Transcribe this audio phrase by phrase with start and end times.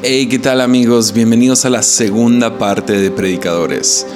[0.00, 1.12] Hey, ¿qué tal amigos?
[1.12, 4.06] Bienvenidos a la segunda parte de Predicadores.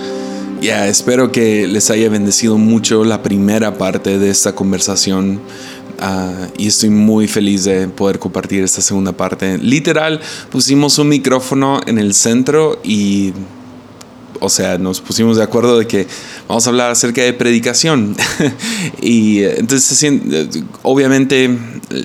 [0.61, 5.40] Ya, espero que les haya bendecido mucho la primera parte de esta conversación.
[5.98, 9.58] Ah, y estoy muy feliz de poder compartir esta segunda parte.
[9.58, 10.21] Literal,
[10.53, 13.33] pusimos un micrófono en el centro y
[14.39, 16.07] o sea, nos pusimos de acuerdo de que
[16.46, 18.14] vamos a hablar acerca de predicación.
[19.03, 20.07] y eh, entonces,
[20.83, 21.59] obviamente,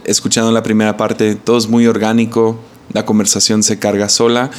[0.05, 2.59] escuchando la primera parte, todo es muy orgánico,
[2.93, 4.51] la conversación se carga sola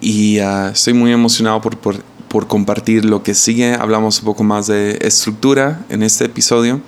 [0.00, 3.74] y ah, estoy muy emocionado por, por, compartir lo que sigue.
[3.74, 6.80] Hablamos un poco más de estructura en este episodio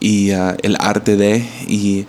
[0.00, 1.46] y ah, el arte de.
[1.66, 2.06] Y,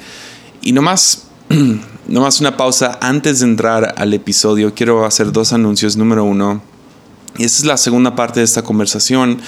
[0.62, 1.28] y nomás,
[2.08, 4.74] nomás una pausa antes de entrar al episodio.
[4.74, 5.98] Quiero hacer dos anuncios.
[5.98, 6.62] Número uno.
[7.38, 9.40] Y esta es la segunda parte de esta conversación,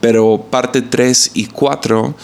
[0.00, 2.14] pero parte 3 y 4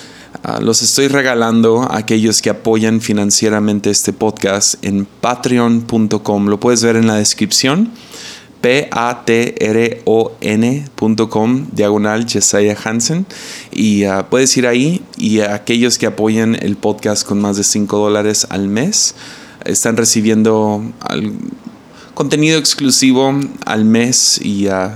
[0.42, 6.46] Ah, los estoy regalando a aquellos que apoyan financieramente este podcast en patreon.com.
[6.46, 7.90] Lo puedes ver en la descripción.
[8.62, 9.26] P-A-T-R-O-N.com,
[11.72, 13.26] diagonal Jesiah Hansen.
[13.70, 17.98] Y ah, puedes ir ahí y aquellos que apoyan el podcast con más de 5
[17.98, 19.14] dólares al mes
[19.64, 20.82] están recibiendo
[22.20, 24.90] contenido exclusivo al mes y uh,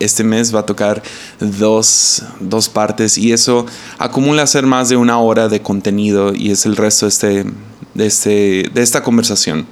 [0.00, 1.00] este, mes va a tocar
[1.38, 3.64] dos, dos, partes y eso
[3.98, 7.44] acumula ser más de una hora de contenido y es el resto de, este,
[7.94, 9.68] de, este, de esta conversación.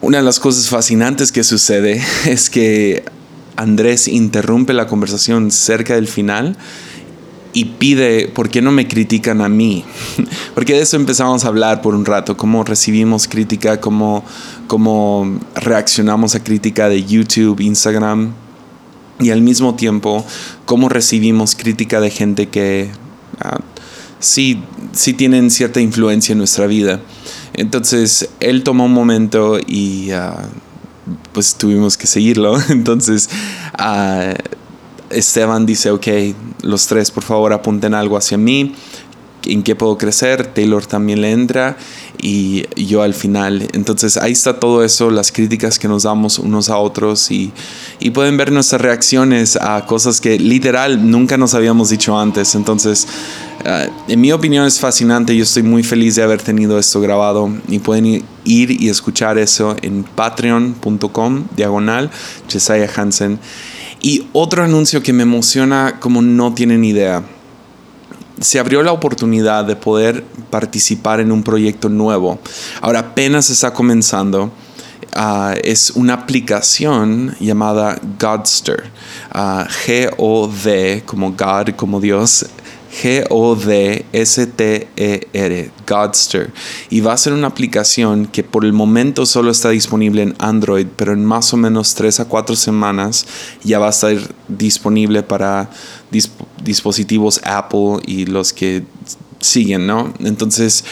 [0.00, 3.04] Una de las cosas fascinantes que sucede es que
[3.54, 6.56] Andrés interrumpe la conversación cerca del final
[7.52, 9.84] y pide, ¿por qué no me critican a mí?
[10.54, 14.24] Porque de eso empezamos a hablar por un rato, cómo recibimos crítica, cómo,
[14.66, 18.32] cómo reaccionamos a crítica de YouTube, Instagram,
[19.20, 20.24] y al mismo tiempo
[20.64, 22.90] cómo recibimos crítica de gente que
[23.40, 23.60] ah,
[24.18, 27.00] sí, sí tienen cierta influencia en nuestra vida.
[27.52, 30.48] Entonces, él tomó un momento y ah,
[31.32, 32.56] pues tuvimos que seguirlo.
[32.68, 33.28] Entonces,
[33.78, 34.34] uh,
[35.10, 36.06] Esteban dice, ok,
[36.62, 38.74] los tres por favor apunten algo hacia mí,
[39.44, 41.76] en qué puedo crecer, Taylor también le entra
[42.20, 43.68] y yo al final.
[43.72, 47.52] Entonces ahí está todo eso, las críticas que nos damos unos a otros y,
[48.12, 52.54] pueden ver nuestras reacciones a cosas que literal nunca nos habíamos dicho antes.
[52.54, 53.06] Entonces,
[53.64, 57.50] eh, en mi opinión es fascinante, yo estoy muy feliz de haber tenido esto grabado
[57.68, 62.10] y pueden ir y escuchar eso en patreon.com diagonal
[62.48, 63.38] Jesiah Hansen.
[64.00, 67.22] Y otro anuncio que me emociona como no tienen idea.
[68.40, 72.38] Se abrió la oportunidad de poder participar en un proyecto nuevo.
[72.80, 74.50] Ahora apenas está comenzando.
[75.12, 78.84] Ah, es una aplicación llamada Godster.
[79.34, 82.46] Uh, G-O-D, como God, como Dios,
[83.00, 84.10] G-O-D-S-T-E-R,
[85.86, 86.52] Godster.
[86.90, 90.86] Y va a ser una aplicación que por el momento solo está disponible en Android,
[90.96, 93.26] pero en más o menos 3 a 4 semanas
[93.64, 94.16] ya va a estar
[94.48, 95.70] disponible para
[96.62, 98.82] dispositivos Apple y los que
[99.38, 100.12] siguen, ¿no?
[100.20, 100.84] Entonces,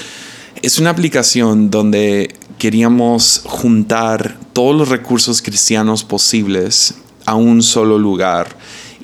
[0.63, 6.95] es una aplicación donde queríamos juntar todos los recursos cristianos posibles
[7.27, 8.57] a un solo lugar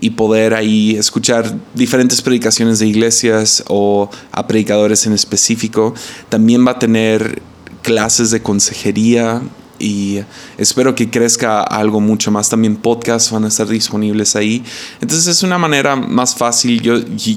[0.04, 5.94] y poder ahí escuchar diferentes predicaciones de iglesias o a predicadores en específico.
[6.28, 7.41] También va a tener
[7.81, 9.41] clases de consejería
[9.78, 10.20] y
[10.59, 12.50] espero que crezca algo mucho más.
[12.50, 14.62] También podcasts van a estar disponibles ahí.
[15.00, 16.82] Entonces es una manera más fácil.
[16.82, 16.97] Yo,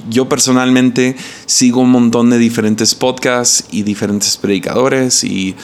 [0.09, 5.55] yo personalmente sigo un montón de diferentes podcasts y diferentes predicadores y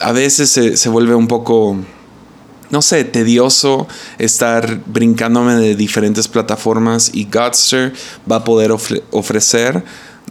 [0.00, 1.76] a veces se, se vuelve un poco
[2.70, 3.86] no sé, tedioso
[4.18, 7.92] estar brincándome de diferentes plataformas y Godster
[8.30, 8.72] va a poder
[9.10, 9.84] ofrecer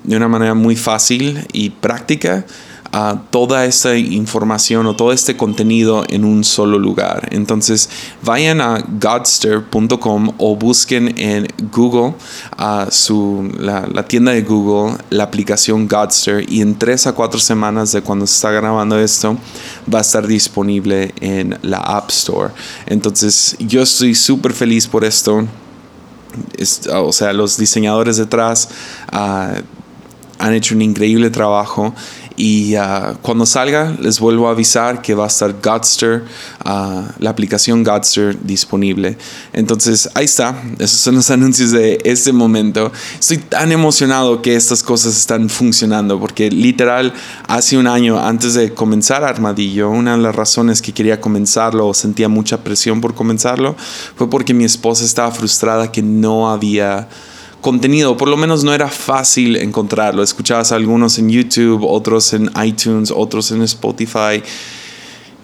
[0.03, 2.45] de una manera muy fácil y práctica
[3.29, 7.27] toda esta información o todo este contenido en un solo lugar.
[7.31, 7.89] Entonces
[8.21, 12.13] vayan a godster.com o busquen en Google
[12.89, 18.01] su, la, tienda de Google la aplicación Godster y en tres a cuatro semanas de
[18.01, 19.37] cuando se está grabando esto
[19.93, 22.53] va a estar disponible en la App Store.
[22.85, 25.45] Entonces yo estoy súper feliz por esto.
[26.93, 28.69] o sea, los diseñadores detrás
[29.11, 29.59] uh,
[30.37, 31.93] han hecho un increíble trabajo
[32.37, 36.23] y uh, cuando salga les vuelvo a avisar que va a estar Godster,
[36.65, 39.17] uh, la aplicación Godster disponible.
[39.53, 42.91] Entonces ahí está, esos son los anuncios de este momento.
[43.19, 47.13] Estoy tan emocionado que estas cosas están funcionando porque literal
[47.47, 51.93] hace un año antes de comenzar Armadillo, una de las razones que quería comenzarlo o
[51.93, 53.75] sentía mucha presión por comenzarlo
[54.15, 57.07] fue porque mi esposa estaba frustrada que no había
[57.65, 60.21] contenido, por lo menos no era fácil encontrarlo.
[60.21, 64.43] Escuchabas algunos en YouTube, otros en iTunes, otros en Spotify.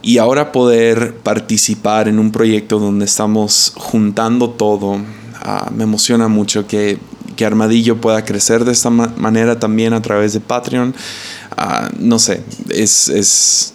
[0.03, 4.99] Y ahora poder participar en un proyecto donde estamos juntando todo,
[5.41, 6.99] ah, me emociona mucho que,
[7.35, 10.93] que, Armadillo pueda crecer de esta manera también a través de Patreon.
[11.57, 13.73] Ah, no sé, es, es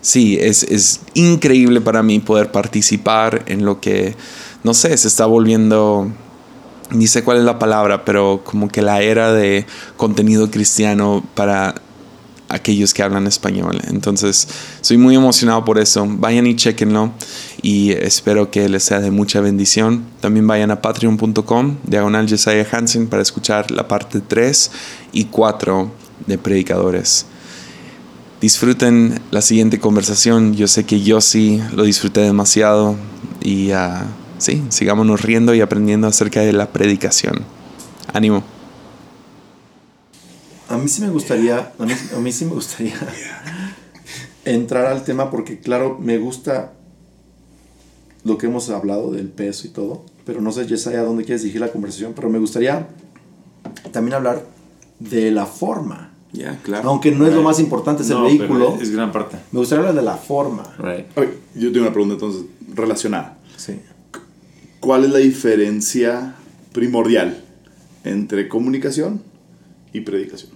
[0.00, 4.16] sí, es, es, increíble para mí poder participar en lo que,
[4.64, 6.10] no sé, se está volviendo,
[6.90, 9.66] ni sé cuál es la palabra, pero como que la era de
[9.96, 11.74] contenido cristiano para
[12.48, 13.80] aquellos que hablan español.
[13.88, 14.48] Entonces,
[14.80, 16.06] soy muy emocionado por eso.
[16.08, 17.12] Vayan y chequenlo
[17.62, 20.04] y espero que les sea de mucha bendición.
[20.20, 24.70] También vayan a patreon.com, diagonal Jesiah Hansen, para escuchar la parte 3
[25.12, 25.90] y 4
[26.26, 27.26] de Predicadores.
[28.40, 30.54] Disfruten la siguiente conversación.
[30.54, 32.96] Yo sé que yo sí lo disfruté demasiado
[33.42, 33.76] y uh,
[34.38, 37.44] sí, sigámonos riendo y aprendiendo acerca de la predicación.
[38.12, 38.42] Ánimo.
[40.68, 42.94] A mí sí me gustaría, a mí, a mí sí me gustaría
[44.44, 46.72] entrar al tema porque claro, me gusta
[48.24, 51.42] lo que hemos hablado del peso y todo, pero no sé, Yesaya, a dónde quieres
[51.42, 52.88] dirigir la conversación, pero me gustaría
[53.92, 54.44] también hablar
[54.98, 56.12] de la forma.
[56.32, 56.88] Yeah, claro.
[56.88, 58.76] Aunque no es lo más importante, es el vehículo.
[58.80, 59.38] Es gran parte.
[59.52, 60.64] Me gustaría hablar de la forma.
[60.78, 61.06] Right.
[61.54, 62.42] yo tengo una pregunta entonces
[62.74, 63.38] relacionada.
[63.56, 63.80] Sí.
[64.80, 66.34] ¿Cuál es la diferencia
[66.72, 67.42] primordial
[68.04, 69.22] entre comunicación
[69.92, 70.52] y predicación?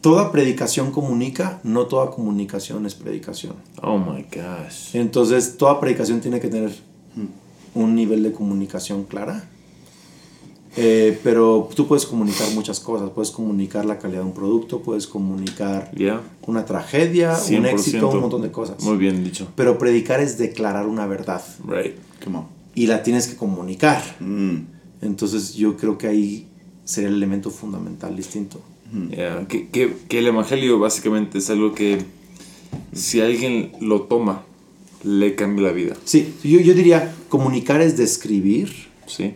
[0.00, 3.54] Toda predicación comunica, no toda comunicación es predicación.
[3.82, 4.94] Oh my gosh.
[4.96, 6.72] Entonces, toda predicación tiene que tener
[7.74, 9.48] un nivel de comunicación clara.
[10.74, 13.10] Eh, pero tú puedes comunicar muchas cosas.
[13.10, 16.22] Puedes comunicar la calidad de un producto, puedes comunicar Yeah.
[16.46, 17.66] una tragedia, un 100%.
[17.68, 18.82] éxito, un montón de cosas.
[18.82, 19.48] Muy bien dicho.
[19.54, 21.94] Pero predicar es declarar una verdad Right.
[22.22, 22.40] Come
[22.74, 24.02] y la tienes que comunicar.
[24.20, 24.56] Mm.
[25.02, 26.46] Entonces yo creo que ahí
[26.84, 28.60] sería el elemento fundamental distinto.
[29.10, 29.46] Yeah.
[29.48, 32.02] Que, que, que el evangelio básicamente es algo que
[32.92, 34.44] si alguien lo toma,
[35.02, 35.96] le cambia la vida.
[36.04, 38.72] Sí, yo, yo diría comunicar es describir,
[39.06, 39.34] Sí.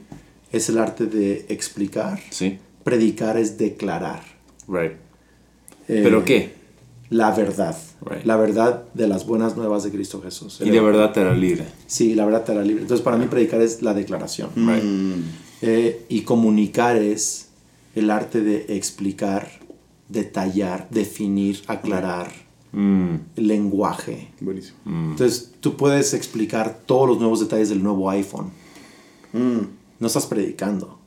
[0.53, 2.59] es el arte de explicar, Sí.
[2.85, 4.23] predicar es declarar.
[4.69, 4.93] Right.
[5.89, 6.55] Eh, ¿Pero qué?
[7.11, 7.77] La verdad.
[8.05, 8.25] Right.
[8.25, 10.61] La verdad de las buenas nuevas de Cristo Jesús.
[10.65, 11.65] Y de verdad te hará libre.
[11.87, 12.83] Sí, la verdad te hará libre.
[12.83, 14.51] Entonces para mí predicar es la declaración.
[14.57, 15.25] Right.
[15.63, 17.49] Eh, y comunicar es
[17.95, 19.49] el arte de explicar,
[20.09, 22.31] detallar, definir, aclarar,
[22.73, 23.15] Mm.
[23.37, 24.29] el lenguaje.
[24.41, 24.77] Buenísimo.
[24.85, 28.51] Entonces tú puedes explicar todos los nuevos detalles del nuevo iPhone.
[29.33, 29.61] Mm.
[29.99, 30.99] No estás predicando,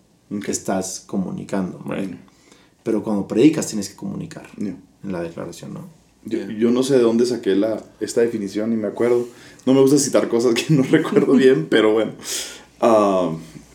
[0.47, 1.79] estás comunicando.
[1.85, 2.15] Right.
[2.81, 4.77] Pero cuando predicas tienes que comunicar Yeah.
[5.03, 5.87] En la declaración, ¿no?
[6.25, 9.27] Yo, yo no sé de dónde saqué la, esta definición y me acuerdo.
[9.65, 12.11] No me gusta citar cosas que no recuerdo bien, pero bueno.
[12.81, 13.31] Ah,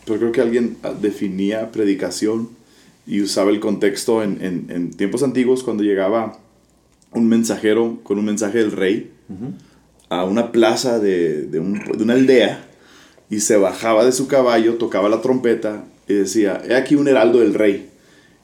[0.06, 2.48] pero creo que alguien definía predicación
[3.06, 6.38] y usaba el contexto en, en, en tiempos antiguos cuando llegaba
[7.12, 9.10] un mensajero con un mensaje del rey
[10.10, 12.66] a una plaza de, de, un- de una aldea
[13.30, 17.40] y se bajaba de su caballo, tocaba la trompeta y decía, he aquí un heraldo
[17.40, 17.90] del rey.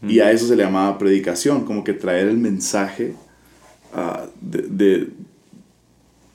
[0.08, 3.14] Y a eso se le llamaba predicación, como que traer el mensaje
[3.92, 5.08] ah, de, de,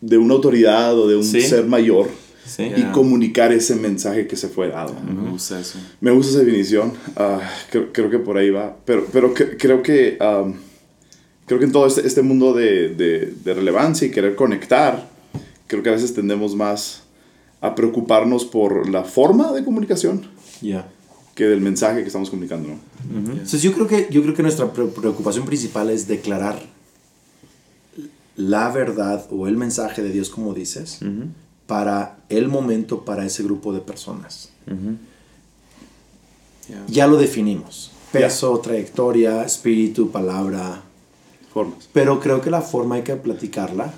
[0.02, 1.42] de una autoridad o de un Sí.
[1.42, 2.08] ser mayor
[2.46, 2.72] Sí.
[2.78, 4.94] y comunicar ese mensaje que se fue dado.
[5.04, 5.80] Me gusta eso.
[6.00, 7.40] Me gusta esa definición, ah,
[7.72, 10.18] creo, creo que por ahí va, pero, pero cre- creo que
[11.48, 15.10] creo que en todo este, este mundo de, de, de relevancia y querer conectar,
[15.68, 17.02] creo que a veces tendemos más
[17.62, 20.28] a preocuparnos por la forma de comunicación
[20.62, 20.88] Ya.
[21.36, 22.80] Que del mensaje que estamos comunicando, ¿no?
[23.32, 26.60] Entonces yo creo que yo creo que nuestra pre- preocupación principal es declarar
[28.38, 31.00] la verdad o el mensaje de Dios como dices
[31.68, 34.50] para el momento para ese grupo de personas.
[36.68, 36.84] Yeah.
[36.88, 37.92] Ya lo definimos.
[38.12, 40.82] Peso, trayectoria, espíritu, palabra.
[41.54, 41.88] Formas.
[41.94, 43.94] Pero creo que la forma hay que platicarla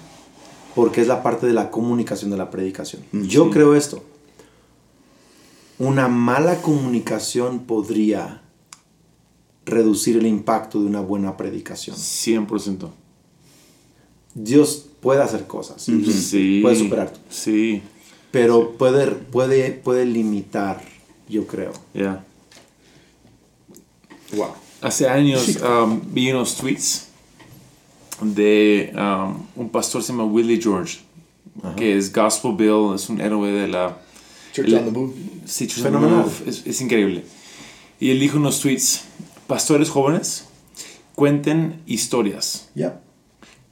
[0.75, 3.03] porque es la parte de la comunicación de la predicación.
[3.13, 4.03] Yo creo esto.
[5.79, 8.41] Una mala comunicación podría
[9.65, 11.95] reducir el impacto de una buena predicación.
[11.95, 12.89] 100%.
[14.33, 16.59] Dios puede hacer cosas, Sí.
[16.61, 17.81] puede superar, Sí.
[18.31, 20.81] pero puede, puede, puede limitar,
[21.27, 21.73] yo creo.
[21.93, 22.23] Yeah.
[24.35, 24.49] Wow.
[24.81, 27.07] Hace años um, vi unos tweets
[28.21, 30.99] de um, un pastor se llama Willie George,
[31.75, 33.97] que es Gospel Bill, es un héroe de la...
[34.65, 35.13] Church on the Move.
[35.45, 36.25] Sí, Church on the Fenomenal.
[36.25, 37.23] Move, Es, es increíble.
[37.99, 39.01] Y él dijo unos tweets,
[39.47, 40.45] pastores jóvenes,
[41.15, 43.01] cuenten historias, Ya.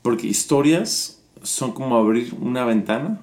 [0.01, 3.21] porque historias son como abrir una ventana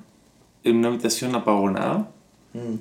[0.64, 2.10] en una habitación apagonada,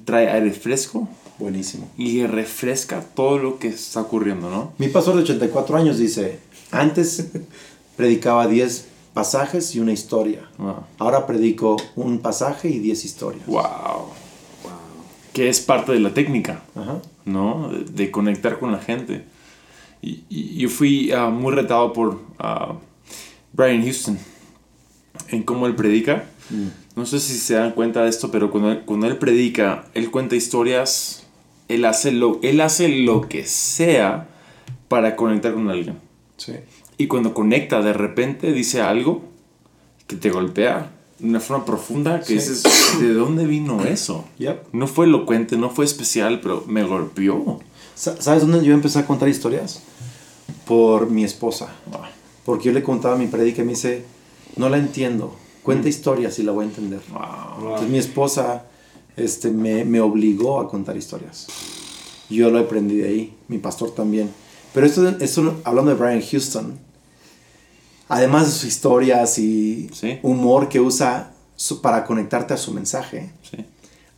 [0.05, 1.07] trae aire fresco
[1.39, 1.89] Buenísimo.
[1.97, 4.73] y refresca todo lo que está ocurriendo, ¿no?
[4.77, 6.39] Mi pastor de 84 años dice,
[6.71, 7.25] antes
[7.97, 10.47] predicaba 10 pasajes y una historia.
[10.59, 10.75] Wow.
[11.00, 13.45] Ahora predico un pasaje y 10 historias.
[13.47, 14.09] Wow.
[15.33, 17.01] Que es parte de la técnica, Ajá.
[17.25, 17.69] ¿no?
[17.69, 19.23] De, de conectar con la gente.
[20.01, 22.75] Y, y yo fui ah, muy retado por ah,
[23.53, 24.17] Brian Houston
[25.29, 26.25] en cómo él predica.
[26.95, 30.11] No sé si se dan cuenta de esto, pero cuando él, cuando él predica, él
[30.11, 31.25] cuenta historias,
[31.69, 34.27] él hace, lo, él hace lo que sea
[34.89, 35.97] para conectar con alguien.
[36.35, 36.53] Sí.
[36.97, 39.23] Y cuando conecta, de repente dice algo
[40.07, 40.91] que te golpea
[41.24, 42.34] una forma profunda que Sí.
[42.36, 42.63] dices,
[43.00, 44.25] ¿de dónde vino eso?
[44.40, 44.74] Yep.
[44.74, 47.60] No fue elocuente, no fue especial, pero me golpeó.
[47.96, 49.82] Sa- ¿Sabes dónde yo empecé a contar historias?
[50.66, 51.70] Por mi esposa.
[52.46, 54.04] Porque yo le contaba mi predica y me dice,
[54.56, 55.36] no la entiendo.
[55.63, 57.01] Cuenta historias y la voy a entender.
[57.12, 57.22] Wow.
[57.70, 58.66] Entonces mi esposa
[59.16, 61.48] este, me, me obligó a contar historias.
[62.30, 64.32] Yo lo aprendí de ahí, mi pastor también.
[64.74, 66.80] Pero esto, esto hablando de Brian Houston,
[68.12, 70.20] además de sus historias y Sí.
[70.24, 73.58] humor que usa su- para conectarte a su mensaje, Sí.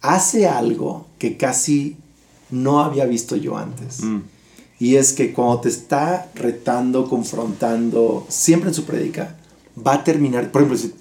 [0.01, 1.97] hace algo que casi
[2.49, 4.01] no había visto yo antes.
[4.03, 4.21] Mm.
[4.79, 9.35] Y es que cuando te está retando, confrontando, siempre en su predica,
[9.75, 10.93] va a terminar, por ejemplo, si,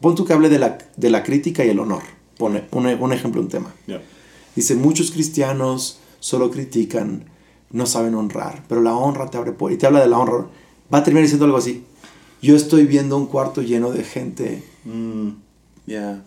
[0.00, 2.02] pon tú que hable de la, de la crítica y el honor.
[2.38, 3.74] Pone un, un ejemplo, un tema.
[3.86, 4.00] Ya.
[4.54, 7.24] Dice, muchos cristianos solo critican,
[7.70, 9.54] no saben honrar, pero la honra te abre.
[9.70, 10.46] Y te habla de la honra.
[10.92, 11.84] Va a terminar diciendo algo así.
[12.42, 15.28] Yo estoy viendo un cuarto lleno de gente Mm,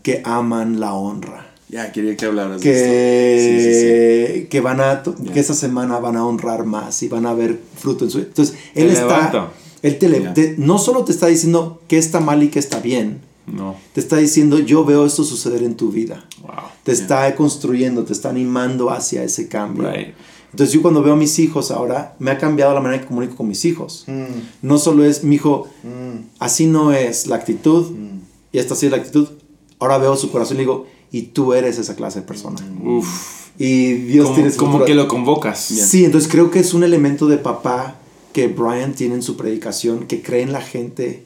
[0.04, 1.48] que aman la honra.
[1.70, 3.64] ya, quería que hablaras que, de esto.
[3.64, 4.48] Sí, sí, sí.
[4.48, 7.60] que van a to- que esa semana van a honrar más y van a ver
[7.78, 9.52] fruto en su entonces él Te está levanta.
[9.82, 13.22] él te, te- no solo te está diciendo que está mal y que está bien
[13.48, 13.76] No.
[13.94, 16.52] te está diciendo yo veo esto suceder en tu vida Wow.
[16.84, 20.14] te está construyendo te está animando hacia ese cambio Right.
[20.52, 23.36] Entonces yo cuando veo a mis hijos ahora me ha cambiado la manera que comunico
[23.36, 24.24] con mis hijos Mm.
[24.68, 25.68] no solo es mi hijo
[26.40, 27.86] así no es la actitud
[28.52, 29.28] y esta sí es la actitud
[29.80, 33.52] ahora veo su corazón y digo y tú eres esa clase de persona Uf.
[33.58, 35.60] y Dios Como, tiene esa como que lo convocas.
[35.60, 37.96] Sí, entonces creo que es un elemento de papá
[38.32, 41.26] que Brian tiene en su predicación, que cree en la gente,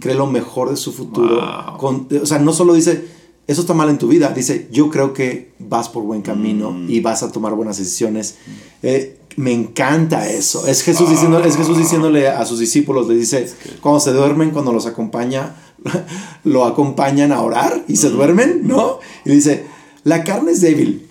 [0.00, 1.34] cree lo mejor de su futuro.
[1.36, 1.76] Wow.
[1.78, 3.04] Con- o sea, no solo dice,
[3.46, 7.00] eso está mal en tu vida, dice, yo creo que vas por buen camino y
[7.00, 8.36] vas a tomar buenas decisiones.
[8.82, 10.66] Eh, me encanta eso.
[10.66, 13.48] Es Jesús, diciendo, es Jesús diciéndole a sus discípulos, le dice,
[13.80, 15.54] cuando se duermen, cuando los acompaña,
[16.44, 18.98] lo acompañan a orar y se duermen, ¿no?
[19.24, 19.66] Y dice,
[20.02, 21.06] la carne es débil,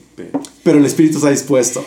[0.63, 1.85] pero el espíritu está dispuesto.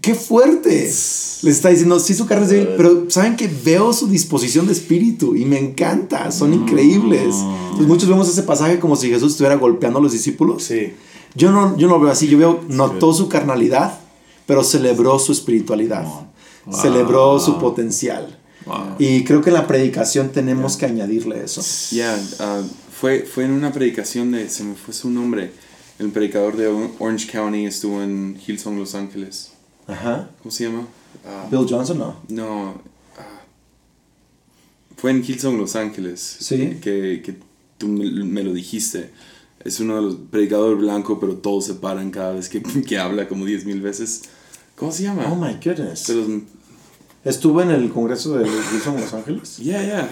[0.00, 0.84] ¡Qué fuerte!
[0.84, 4.72] Les está diciendo, sí, su carne es débil, pero saben que veo su disposición de
[4.72, 7.34] espíritu y me encanta, son increíbles.
[7.34, 10.62] Entonces, muchos vemos ese pasaje como si Jesús estuviera golpeando a los discípulos.
[10.62, 10.92] Sí.
[11.34, 13.98] Yo no, yo no lo veo así, yo veo, notó su carnalidad,
[14.46, 16.06] pero celebró su espiritualidad,
[16.70, 18.38] celebró su potencial.
[18.66, 18.94] Wow.
[18.98, 21.62] Y creo que en la predicación tenemos que añadirle eso.
[21.90, 25.52] Ya, ah, fue, fue en una predicación de, se me fue su nombre,
[25.98, 26.68] el predicador de
[26.98, 29.52] Orange County estuvo en Hillsong, Los Ángeles.
[29.86, 30.30] Ajá.
[30.42, 30.86] ¿Cómo se llama?
[31.26, 32.16] Ah, Bill Johnson, no.
[32.28, 32.74] no,
[33.18, 33.42] ah,
[34.96, 36.36] fue en Hillsong, Los Ángeles.
[36.40, 36.78] Sí.
[36.80, 37.36] Que, que
[37.78, 39.10] tú me, me lo dijiste.
[39.64, 43.28] Es uno de los predicadores blanco, pero todos se paran cada vez que, que habla
[43.28, 44.22] como 10 mil veces.
[44.76, 45.26] ¿Cómo se llama?
[45.30, 46.08] Oh my goodness.
[46.08, 46.42] Los-
[47.22, 49.56] Estuvo en el congreso de Wilson Los Ángeles.
[49.62, 50.08] Yeah, yeah.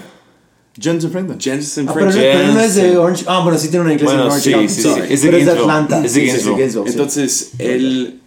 [0.79, 1.39] Jensen Franklin.
[1.39, 3.25] Jensen Ah, pero, pero no es de Orange.
[3.27, 5.01] Ah, bueno, sí tiene una iglesia Bueno, en Orange sí, sí, Sí, sí.
[5.13, 5.51] Es de pero es de.
[5.51, 6.05] Atlanta.
[6.05, 6.89] Es de Gainesville.
[6.91, 8.21] Entonces, él,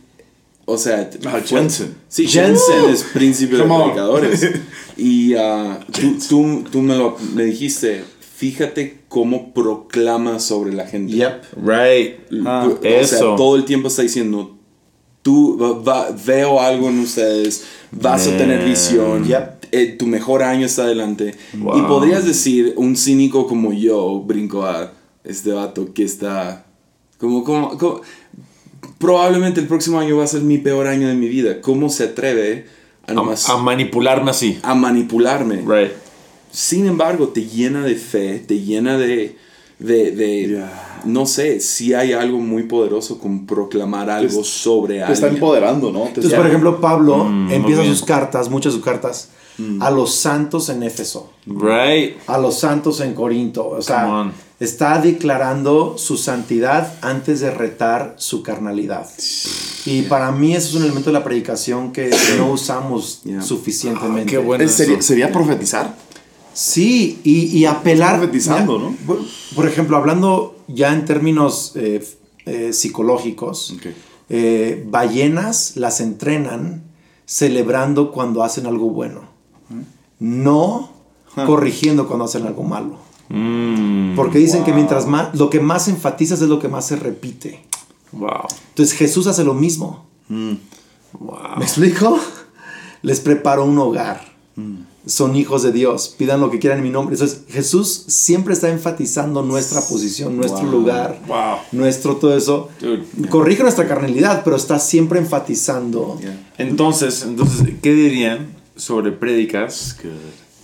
[0.65, 1.95] o sea, Ah, fue- Jensen.
[2.09, 2.57] Sí, Jensen.
[2.77, 4.51] Jensen es príncipe de predicadores.
[4.97, 8.05] Y ah, tú, tú, tú me, lo, me dijiste,
[8.37, 11.15] fíjate cómo proclama sobre la gente.
[11.15, 11.43] Yep.
[11.57, 12.17] Right.
[12.47, 13.17] Ah, o eso.
[13.17, 14.57] sea, todo el tiempo está diciendo,
[15.23, 19.65] tú va- va- veo algo en ustedes, vas a tener visión, Yep.
[19.73, 21.35] eh, tu mejor año está adelante.
[21.55, 21.79] Wow.
[21.79, 24.93] Y podrías decir, un cínico como yo, brinco a
[25.25, 26.67] este vato que está
[27.19, 28.01] como, como, como-
[29.03, 31.61] probablemente el próximo año va a ser mi peor año de mi vida.
[31.61, 32.67] ¿Cómo se atreve
[33.07, 34.59] a, nomás a, a manipularme así.
[34.63, 35.57] a manipularme?
[35.57, 35.93] Right.
[36.51, 39.37] Sin embargo, te llena de fe, te llena de,
[39.79, 41.03] de, de- Yeah.
[41.05, 46.01] no sé, si hay algo muy poderoso con proclamar algo sobre Te está empoderando, ¿no?
[46.03, 49.83] Te Entonces, está- por ejemplo, Pablo Mm, empieza sus cartas, muchas de sus cartas, Mm.
[49.83, 52.17] a los santos en Éfeso, Right.
[52.27, 53.65] a los santos en Corinto.
[53.67, 54.33] O Come sea, on.
[54.63, 59.09] Está declarando su santidad antes de retar su carnalidad.
[59.85, 63.43] Y para mí eso es un elemento de la predicación que no usamos Yeah.
[63.43, 64.31] suficientemente.
[64.31, 64.63] qué bueno.
[64.65, 65.95] ¿Es- sería, profetizar?
[66.55, 68.19] Sí, y, y apelar.
[68.19, 68.97] profetizando, Mira, ¿no?
[69.07, 69.19] Por,
[69.57, 72.07] por ejemplo, hablando ya en términos eh,
[72.47, 73.75] eh, psicológicos,
[74.29, 76.83] eh, ballenas las entrenan
[77.27, 79.23] celebrando cuando hacen algo bueno.
[80.21, 80.93] No
[81.47, 82.97] corrigiendo cuando hacen algo malo.
[83.33, 86.97] Mm, Porque dicen que mientras más, lo que más enfatizas es lo que más se
[86.97, 87.65] repite.
[88.13, 88.47] wow.
[88.69, 90.05] Entonces Jesús hace lo mismo.
[90.29, 91.57] Wow.
[91.59, 92.19] ¿Me explico?
[93.03, 94.33] Les preparo un hogar.
[95.07, 96.15] Son hijos de Dios.
[96.17, 97.15] Pidan lo que quieran en mi nombre.
[97.15, 101.19] Entonces Jesús siempre está enfatizando nuestra posición, nuestro lugar,
[101.73, 102.69] nuestro todo eso.
[102.81, 103.29] Dude.
[103.29, 106.21] Corrige nuestra carnalidad, pero está siempre enfatizando.
[106.59, 109.97] Entonces, entonces, ¿qué dirían sobre prédicas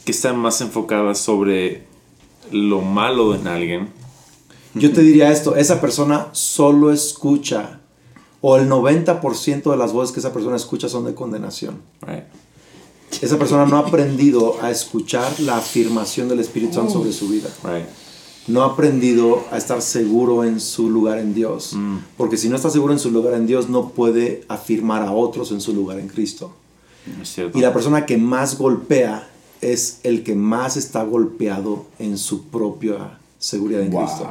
[0.05, 1.89] que están más enfocadas sobre
[2.53, 3.89] lo malo en alguien?
[4.75, 7.81] Yo te diría esto, esa persona solo escucha,
[8.41, 11.81] o el 90% de las voces que esa persona escucha son de condenación.
[12.03, 12.25] Right.
[13.23, 17.49] Esa persona no ha aprendido a escuchar la afirmación del Espíritu Santo sobre su vida.
[17.65, 17.87] Right.
[18.47, 21.77] No ha aprendido a estar seguro en su lugar en Dios.
[22.17, 25.51] Porque si no está seguro en su lugar en Dios, no puede afirmar a otros
[25.53, 26.55] en su lugar en Cristo.
[27.55, 29.29] Y la persona que más golpea
[29.61, 34.29] es el que más está golpeado en su propia seguridad en Cristo.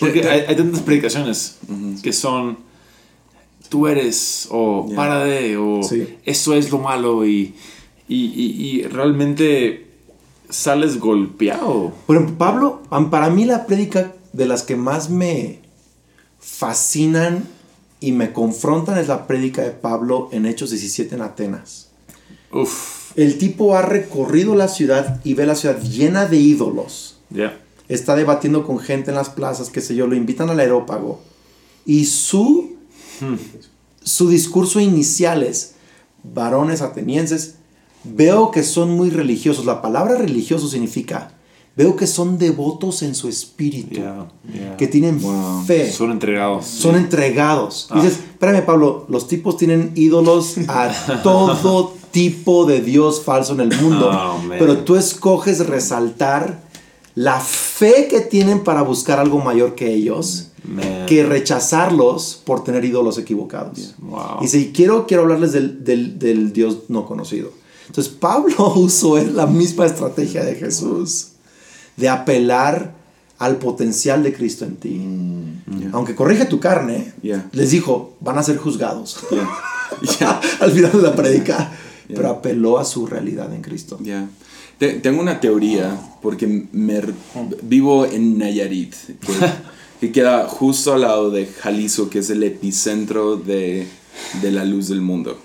[0.00, 1.58] Porque hay, hay tantas predicaciones
[2.02, 2.58] que son
[3.68, 6.16] tú eres o para de o Sí.
[6.24, 7.54] eso es lo malo y,
[8.08, 9.86] y, y- y realmente
[10.48, 11.92] sales golpeado.
[12.06, 15.60] Por ejemplo, Pablo, para mí la prédica de las que más me
[16.40, 17.44] fascinan
[18.00, 21.88] y me confrontan es la prédica de Pablo en Hechos 17 en Atenas.
[22.52, 27.18] Uf, El tipo ha recorrido la ciudad y ve la ciudad llena de ídolos.
[27.30, 27.58] ya.
[27.88, 31.20] Está debatiendo con gente en las plazas, qué sé yo, lo invitan al aerópago.
[31.84, 32.76] Y su,
[34.00, 35.74] su discurso inicial es,
[36.22, 37.56] varones atenienses,
[38.04, 39.64] veo que son muy religiosos.
[39.66, 41.32] La palabra religioso significa,
[41.74, 44.00] veo que son devotos en su espíritu,
[44.78, 45.20] que tienen
[45.66, 46.66] fe, Son entregados.
[46.66, 47.88] son entregados.
[47.92, 53.60] Y dices, espérame Pablo, los tipos tienen ídolos a todo tipo de Dios falso en
[53.60, 54.56] el mundo, Oh, man.
[54.58, 56.60] pero tú escoges resaltar
[57.14, 61.06] la fe que tienen para buscar algo mayor que ellos, Man.
[61.06, 63.94] que rechazarlos por tener ídolos equivocados.
[63.98, 64.38] Wow.
[64.42, 67.50] Y si quiero, quiero hablarles del, del- del Dios no conocido.
[67.86, 71.28] Entonces Pablo usó la misma estrategia de Jesús,
[71.96, 72.94] de apelar
[73.38, 75.00] al potencial de Cristo en ti.
[75.92, 77.48] Aunque corrige tu carne, Yeah.
[77.52, 79.18] les dijo, van a ser juzgados.
[80.60, 81.72] Al final de la predica.
[82.14, 83.98] Pero apeló a su realidad en Cristo.
[84.02, 84.28] Ya.
[84.78, 87.02] Te- Tengo una teoría, porque me
[87.62, 89.32] vivo en Nayarit, que,
[90.00, 93.86] que queda justo al lado de Jalisco, que es el epicentro de,
[94.42, 95.38] de la luz del mundo,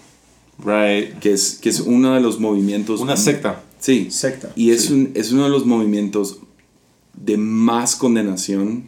[0.63, 1.19] Right.
[1.19, 3.01] que es, que es uno de los movimientos...
[3.01, 3.61] Una secta.
[3.79, 4.07] Sí.
[4.09, 4.51] Secta.
[4.55, 6.39] Y es, un, es uno de los movimientos
[7.13, 8.85] de más condenación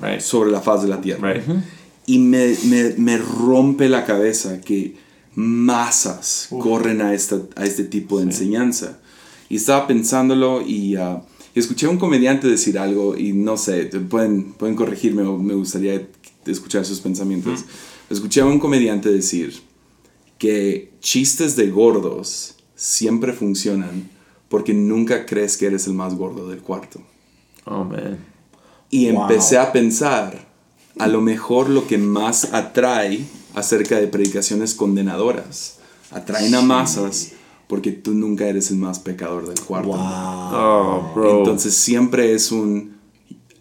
[0.00, 0.20] Right.
[0.20, 1.32] sobre la faz de la tierra.
[1.32, 1.42] Right.
[2.06, 4.94] Y me, me- me rompe la cabeza que
[5.38, 8.98] masas corren a, esta, a este tipo de enseñanza.
[9.48, 11.22] Y estaba pensándolo y, ah,
[11.54, 15.54] y escuché a un comediante decir algo y no sé, pueden, pueden corregirme o me
[15.54, 16.08] gustaría
[16.44, 17.64] escuchar sus pensamientos.
[18.10, 19.54] Escuché a un comediante decir
[20.38, 24.10] que chistes de gordos siempre funcionan
[24.48, 27.00] porque nunca crees que eres el más gordo del cuarto.
[27.64, 28.18] Oh, man.
[28.90, 29.22] Y Wow.
[29.22, 30.48] empecé a pensar,
[30.98, 33.20] a lo mejor lo que más atrae
[33.58, 35.78] acerca de predicaciones condenadoras,
[36.10, 37.32] atraen a masas
[37.66, 39.92] porque tú nunca eres el más pecador del cuarto.
[39.92, 41.38] Oh, bro.
[41.38, 42.96] Entonces siempre es un,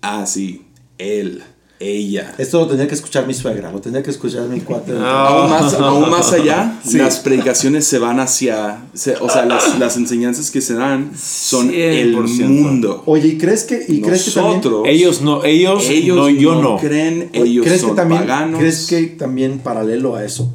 [0.01, 0.65] ah, sí,
[0.97, 1.43] él,
[1.79, 2.33] ella.
[2.37, 4.93] Esto lo tenía que escuchar mi suegra, lo tenía que escuchar mi cuate.
[4.93, 9.95] Aún más, aún más allá, las predicaciones se van hacia, se- o sea, las, las
[9.97, 12.47] enseñanzas que se dan son el 100%.
[12.47, 13.03] mundo.
[13.05, 14.57] Oye, ¿y crees que, y crees que también...
[14.57, 16.77] Nosotros, ellos no, ellos, ellos no, yo no.
[16.77, 18.59] creen, ellos ¿crees son que también, paganos.
[18.59, 20.51] ¿Crees que también paralelo a eso?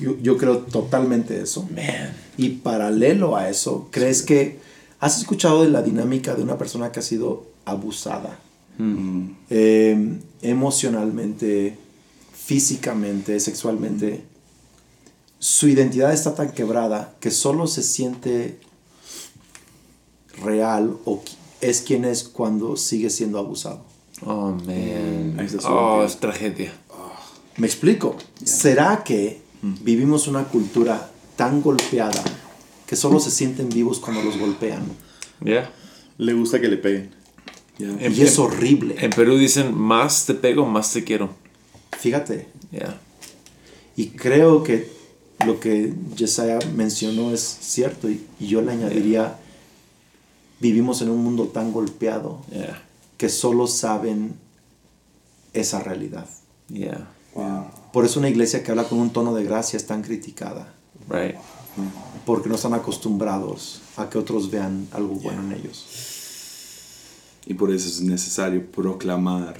[0.00, 1.68] Yo, yo creo totalmente eso.
[2.36, 4.58] Y paralelo a eso, ¿crees que
[4.98, 8.40] has escuchado de la dinámica de una persona que ha sido abusada?
[9.50, 11.76] Eh, emocionalmente,
[12.32, 14.24] físicamente, sexualmente.
[15.38, 18.58] Su identidad está tan quebrada que solo se siente
[20.42, 21.22] real o
[21.60, 23.84] es quien es cuando sigue siendo abusado.
[24.24, 25.48] Oh, man.
[25.48, 26.72] Su Oh, es tragedia.
[27.56, 28.16] Me explico.
[28.42, 29.42] ¿Será que
[29.82, 32.22] vivimos una cultura tan golpeada
[32.86, 34.82] que solo se sienten vivos cuando los golpean?
[35.42, 35.70] Yeah.
[36.18, 37.14] Le gusta que le peguen.
[37.78, 38.96] En- Y es horrible.
[38.98, 41.30] En Perú dicen, más te pego, más te quiero.
[41.98, 42.46] Fíjate.
[42.70, 43.00] Yeah.
[43.96, 44.90] Y creo que
[45.46, 48.08] lo que Yesaya mencionó es cierto.
[48.10, 49.38] Y, y yo le añadiría,
[50.60, 52.82] vivimos en un mundo tan golpeado Yeah.
[53.16, 54.34] que solo saben
[55.52, 56.28] esa realidad.
[56.68, 57.08] Yeah.
[57.92, 60.72] Por eso una iglesia que habla con un tono de gracia es tan criticada.
[61.08, 61.34] Right.
[62.24, 66.13] porque no están acostumbrados a que otros vean algo bueno en ellos.
[67.46, 69.56] Y por eso es necesario proclamar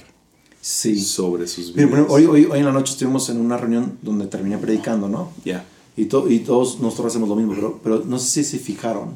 [0.61, 0.99] Sí.
[0.99, 2.07] sobre sus Mira, vidas.
[2.07, 5.31] bueno, hoy, hoy, hoy en la noche estuvimos en una reunión donde terminé predicando, ¿no?
[5.43, 5.63] Ya.
[5.95, 9.11] Y, to- y todos nosotros hacemos lo mismo, pero, pero no sé si se fijaron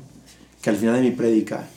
[0.62, 1.68] que al final de mi prédica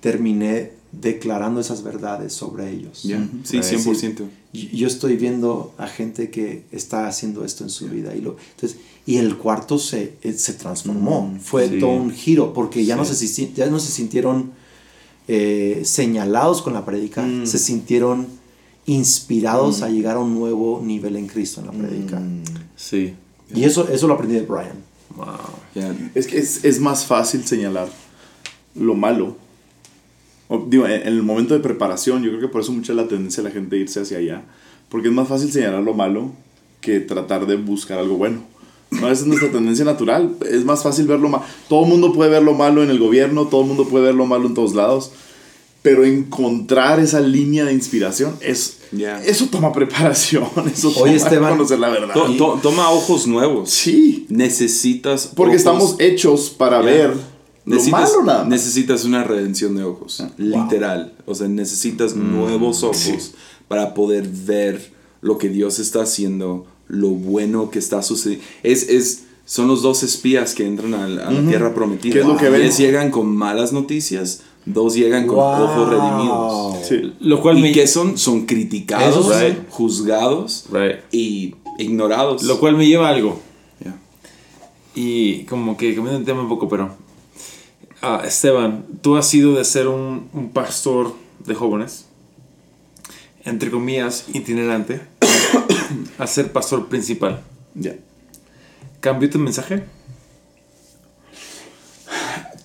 [0.00, 3.02] terminé declarando esas verdades sobre ellos.
[3.04, 3.26] Ya.
[3.44, 4.28] Sí, Es decir, 100%.
[4.52, 8.36] yo yo estoy viendo a gente que está haciendo esto en su vida y lo
[8.54, 11.78] entonces y el cuarto se, eh, se transformó fue sí.
[11.80, 14.52] todo un giro porque ya no se si- ya no se sintieron
[15.34, 18.26] eh, señalados con la predica se sintieron
[18.86, 22.20] inspirados a llegar a un nuevo nivel en Cristo en la predica
[22.76, 23.14] Sí.
[23.54, 24.76] y eso eso lo aprendí de Brian
[25.16, 25.26] Wow.
[26.14, 27.88] Es que es, es más fácil señalar
[28.74, 29.36] lo malo.
[30.48, 32.96] O, digo, en, en el momento de preparación, yo creo que por eso mucha es
[32.96, 34.42] la tendencia de la gente irse hacia allá.
[34.88, 36.32] Porque es más fácil señalar lo malo
[36.80, 38.42] que tratar de buscar algo bueno.
[39.00, 40.36] No, esa es nuestra tendencia natural.
[40.48, 41.44] Es más fácil ver lo malo.
[41.68, 44.14] Todo el mundo puede ver lo malo en el gobierno, todo el mundo puede ver
[44.14, 45.10] lo malo en todos lados.
[45.82, 48.78] Pero encontrar esa línea de inspiración, es,
[49.26, 50.44] eso toma preparación.
[50.72, 52.14] Eso Oye, toma Esteban, conocer la verdad.
[52.14, 53.70] To- to- toma ojos nuevos.
[53.70, 54.26] Sí.
[54.28, 55.30] Necesitas.
[55.34, 56.84] Porque ojos- estamos hechos para Ya.
[56.86, 57.10] ver
[57.64, 58.48] lo Necesitas, malo nada más.
[58.48, 61.14] necesitas una redención de ojos, literal.
[61.26, 63.32] O sea, necesitas nuevos ojos
[63.68, 68.44] para poder ver lo que Dios está haciendo, lo bueno que está sucediendo.
[68.62, 72.12] Es, es, son los dos espías que entran a, la- a la tierra prometida.
[72.12, 72.70] ¿Qué es lo que ven?
[72.70, 75.62] Llegan con malas noticias, dos llegan con Wow.
[75.64, 76.86] ojos redimidos.
[76.86, 77.14] Sí.
[77.20, 78.16] Lo cual ¿Y me, qué son?
[78.18, 79.26] Son criticados,
[79.70, 80.96] juzgados Right.
[81.10, 82.42] y ignorados.
[82.44, 83.40] lo cual me lleva a algo.
[84.94, 86.94] Y como que cambiando el tema un poco, pero...
[88.02, 91.14] ah, Esteban, tú has sido de ser un, un pastor
[91.46, 92.04] de jóvenes,
[93.44, 95.00] entre comillas, itinerante,
[96.18, 97.42] a ser pastor principal.
[97.74, 97.96] Ya.
[99.00, 99.84] ¿Cambió tu mensaje?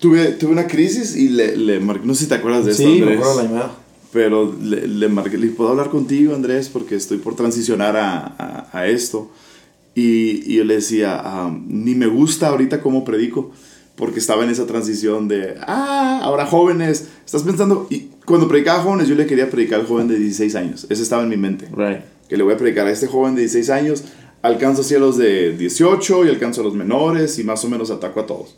[0.00, 2.84] Tuve, tuve una crisis y le, le marqué, no sé si te acuerdas de esto,
[2.84, 3.72] sí me acuerdo la llamada
[4.12, 6.68] pero le, le marqué, le ¿puedo hablar contigo, Andrés?
[6.68, 9.30] Porque estoy por transicionar a, a, a esto.
[9.94, 11.22] Y, y yo le decía,
[11.66, 13.50] ni me gusta ahorita cómo predico,
[13.96, 18.82] porque estaba en esa transición de, ah, ahora jóvenes, estás pensando, y cuando predicaba a
[18.82, 21.66] jóvenes, yo le quería predicar al joven de 16 años, eso estaba en mi mente.
[21.74, 22.00] Right.
[22.28, 24.04] que le voy a predicar a este joven de 16 años,
[24.42, 27.90] alcanzo así a los de 18 y alcanzo a los menores y más o menos
[27.90, 28.56] ataco a todos.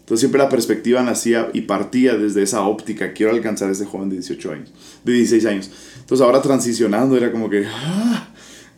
[0.00, 4.08] Entonces siempre la perspectiva nacía y partía desde esa óptica, quiero alcanzar a este joven
[4.08, 4.72] de 18 años,
[5.04, 5.70] de 16 años.
[6.00, 8.28] Entonces ahora transicionando era como que, ah,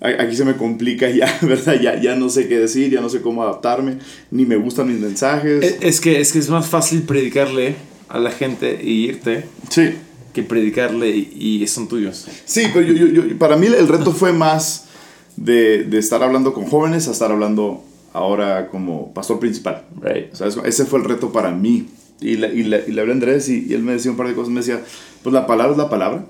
[0.01, 1.81] aquí se me complica ya, ¿verdad?
[1.81, 3.99] Ya, ya no sé qué decir, ya no sé cómo adaptarme,
[4.31, 5.63] ni me gustan mis mensajes.
[5.63, 7.77] Es, es que, es que es más fácil predicarle
[8.09, 9.95] a la gente y irte sí.
[10.33, 12.27] Que predicarle y, y son tuyos.
[12.45, 14.87] Sí, pero yo, yo- yo- para mí el reto fue más
[15.37, 19.85] de, de estar hablando con jóvenes a estar hablando ahora como pastor principal.
[20.01, 20.33] Right.
[20.65, 21.89] Ese fue el reto para mí.
[22.21, 24.17] Y le, y le, y le hablé a Andrés y, y él me decía un
[24.17, 24.51] par de cosas.
[24.53, 24.83] Me decía,
[25.23, 26.27] pues la palabra es la palabra.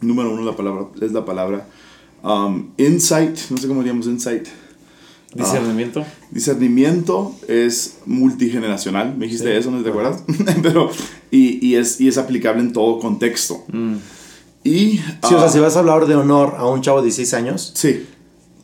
[0.00, 1.66] Número uno, la palabra es la palabra.
[2.22, 4.46] Um, insight, no sé cómo diríamos insight.
[5.36, 6.04] Discernimiento.
[6.30, 9.16] Discernimiento es multigeneracional.
[9.16, 10.22] Me dijiste eso, ¿no te acuerdas?
[10.62, 10.90] Pero,
[11.30, 13.64] y, y, es, y es aplicable en todo contexto.
[14.64, 17.04] Y, sí o sea ah, si vas a hablar de honor a un chavo de
[17.04, 18.04] 16 años sí,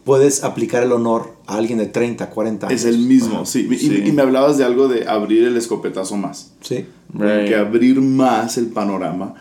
[0.04, 3.46] puedes aplicar el honor a alguien de 30 40 años es el mismo.
[3.46, 3.68] Sí.
[3.70, 4.02] Y- Sí.
[4.06, 6.52] Y, me hablabas de algo de abrir el escopetazo más.
[6.60, 7.46] sí Right.
[7.48, 9.34] que abrir más el panorama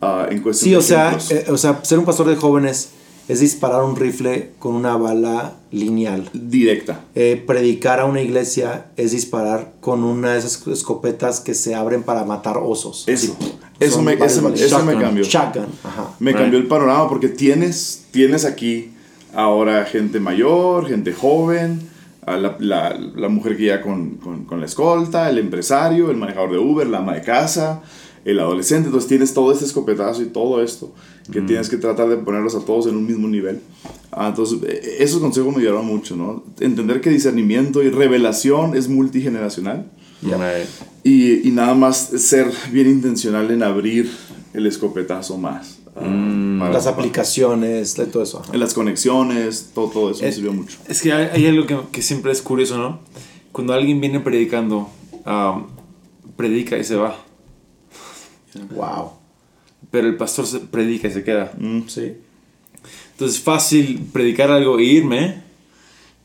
[0.00, 2.90] ah, en cuestión Sí, de o sea, eh, o sea, ser un pastor de jóvenes
[3.28, 6.28] es disparar un rifle con una bala lineal.
[6.32, 7.00] directa.
[7.14, 12.02] Eh, predicar a una iglesia es disparar con una de esas escopetas que se abren
[12.02, 13.04] para matar osos.
[13.08, 13.36] Eso,
[13.80, 14.42] eso, me, eso,
[14.84, 15.24] me cambió.
[15.24, 16.10] Shotgun, ajá.
[16.20, 16.40] Me Right.
[16.40, 18.92] cambió el panorama porque tienes, tienes aquí
[19.34, 21.80] ahora gente mayor, gente joven,
[22.24, 26.16] a la, la, la mujer que ya con, con, con la escolta, el empresario, el
[26.16, 27.82] manejador de Uber, la ama de casa,
[28.26, 28.88] el adolescente.
[28.88, 30.92] Entonces tienes todo este escopetazo y todo esto
[31.32, 33.60] que tienes que tratar de ponerlos a todos en un mismo nivel.
[34.12, 36.44] Ah, entonces, eh, esos consejos me ayudaron mucho, ¿no?
[36.60, 39.86] Entender que discernimiento y revelación es multigeneracional.
[40.22, 40.66] Right.
[41.04, 44.10] Y, y nada más ser bien intencional en abrir
[44.54, 45.78] el escopetazo más.
[45.96, 48.40] ah, para- Las aplicaciones, de todo eso.
[48.40, 48.52] ajá.
[48.54, 50.78] en las conexiones, todo, todo eso me Eh, sirvió mucho.
[50.88, 53.00] Es que hay, hay algo que, que siempre es curioso, ¿no?
[53.52, 54.88] Cuando alguien viene predicando,
[55.26, 55.66] um,
[56.36, 57.16] predica y se va.
[58.74, 59.12] Wow.
[59.90, 61.52] Pero el pastor se predica y se queda.
[61.86, 62.12] Sí.
[63.12, 65.42] Entonces es fácil predicar algo e irme,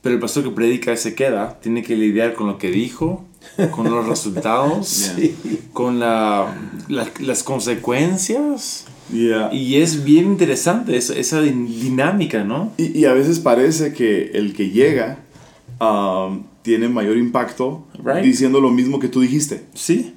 [0.02, 3.26] pero el pastor que predica y se queda tiene que lidiar con lo que dijo,
[3.72, 5.36] con los resultados, Sí.
[5.74, 6.54] con la,
[6.89, 8.86] la- las consecuencias.
[9.12, 9.54] Yeah.
[9.54, 12.72] Y, es bien interesante esa, esa din- dinámica, ¿no?
[12.78, 15.20] y, a veces parece que el que llega
[15.82, 18.24] um, tiene mayor impacto Right.
[18.24, 20.13] diciendo lo mismo que tú dijiste Sí.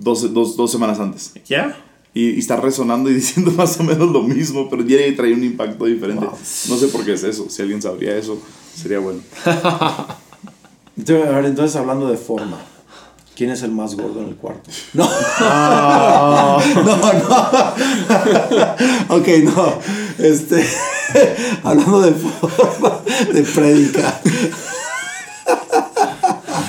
[0.00, 1.32] Dos, dos, dos semanas antes.
[1.46, 1.76] Ya.
[2.12, 5.44] Y, y está resonando y diciendo más o menos lo mismo, pero ya trae un
[5.44, 6.24] impacto diferente.
[6.24, 6.38] Wow.
[6.68, 7.46] No sé por qué es eso.
[7.48, 8.38] Si alguien sabría eso,
[8.74, 9.20] sería bueno.
[10.96, 12.58] Entonces, a ver, entonces hablando de forma,
[13.34, 14.68] ¿quién es el más gordo en el cuarto?
[14.92, 15.08] No,
[16.58, 17.38] no, no.
[19.16, 19.78] ok, no.
[20.18, 20.66] Este,
[21.62, 23.00] hablando de forma,
[23.32, 24.20] de prédica.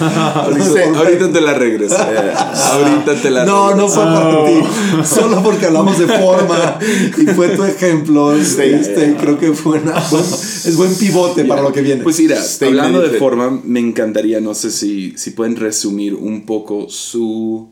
[0.02, 1.96] Ahorita, ahorita te la regreso.
[1.98, 3.76] ahorita te la No, regreso.
[3.88, 5.06] no fue para ti.
[5.06, 6.80] Solo porque hablamos de forma
[7.18, 8.34] y fue tu ejemplo.
[8.34, 12.04] Este, creo que fue una buen- es buen pivote para lo que viene.
[12.04, 16.90] Pues mira, hablando de forma, me encantaría, no sé si, si pueden resumir un poco
[16.90, 17.70] su.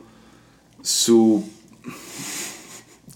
[0.82, 1.44] su.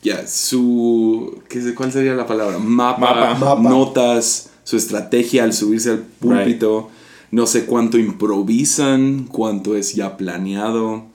[0.02, 1.42] Ya, su.
[1.48, 2.58] ¿qué, sé- ¿Cuál sería la palabra?
[2.60, 3.36] Mapa, Mapa.
[3.36, 3.70] Mapa.
[3.70, 6.90] notas, su estrategia al subirse al púlpito.
[7.34, 11.06] No sé cuánto improvisan, cuánto es ya planeado.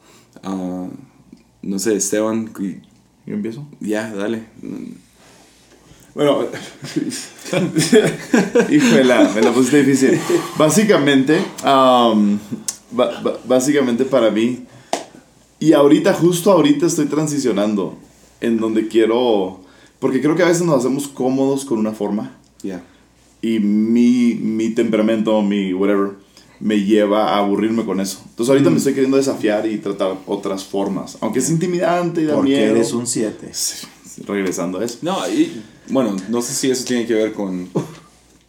[0.42, 0.88] Ah,
[1.62, 2.52] no sé, Esteban,
[3.24, 3.64] ¿Yo empiezo?
[3.78, 4.42] ya, dale.
[6.16, 6.40] Bueno,
[8.68, 10.18] híjole, me la pusiste difícil.
[10.58, 12.36] Básicamente, um,
[13.44, 14.64] básicamente para mí,
[15.60, 17.96] y ahorita, justo ahorita estoy transicionando
[18.40, 19.60] en donde quiero,
[20.00, 22.82] porque creo que a veces nos hacemos cómodos con una forma Ya.
[23.42, 26.10] Y mi, mi temperamento, mi whatever,
[26.60, 28.20] me lleva a aburrirme con eso.
[28.30, 32.34] Entonces ahorita me estoy queriendo desafiar y tratar otras formas, aunque es intimidante y da
[32.34, 32.74] porque miedo.
[32.74, 33.48] eres un 7.
[33.52, 33.86] Sí,
[34.26, 34.98] regresando a eso.
[35.02, 37.68] No, y bueno, no sé si eso tiene que ver con,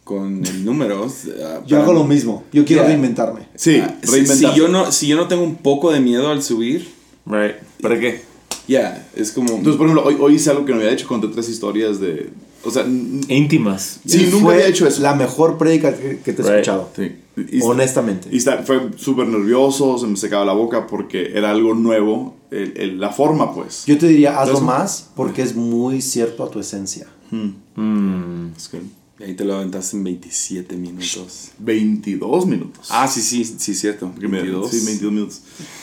[0.02, 1.06] con el número.
[1.44, 2.42] ah, Yo hago lo mismo.
[2.52, 2.88] Yo quiero Yeah.
[2.88, 3.42] reinventarme.
[3.54, 6.42] Sí, Ah, si, si yo no, si yo no tengo un poco de miedo al
[6.42, 6.88] subir,
[7.26, 7.56] Right.
[7.80, 8.22] ¿Para qué?
[8.66, 9.50] ya, es como...
[9.50, 12.30] Entonces, por ejemplo, hoy, hoy hice algo que no había hecho, conté tres historias de...
[12.64, 12.84] O sea,
[13.28, 14.00] Íntimas.
[14.04, 15.00] sí, nunca Fue había hecho eso.
[15.02, 16.54] La mejor prédica que, que te he Right.
[16.56, 16.90] escuchado.
[16.94, 17.12] Sí.
[17.52, 18.28] Y, Honestamente.
[18.30, 22.74] y está- fue súper nervioso, se me secaba la boca porque era algo nuevo, el-
[22.76, 23.84] el- la forma, pues.
[23.86, 27.06] Yo te diría, hazlo Entonces- más porque es muy cierto a tu esencia.
[27.30, 28.48] Mm.
[28.56, 28.80] Es que
[29.20, 31.50] Y ahí te lo aventaste en 27 minutos.
[31.58, 32.86] 22 minutos.
[32.90, 34.10] Ah, sí, sí, sí, cierto.
[34.18, 34.70] Que me- 22.
[34.70, 35.40] Sí, 22 minutos.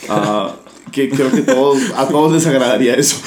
[0.09, 0.55] Ah,
[0.91, 3.17] que creo que todos, a todos les agradaría eso.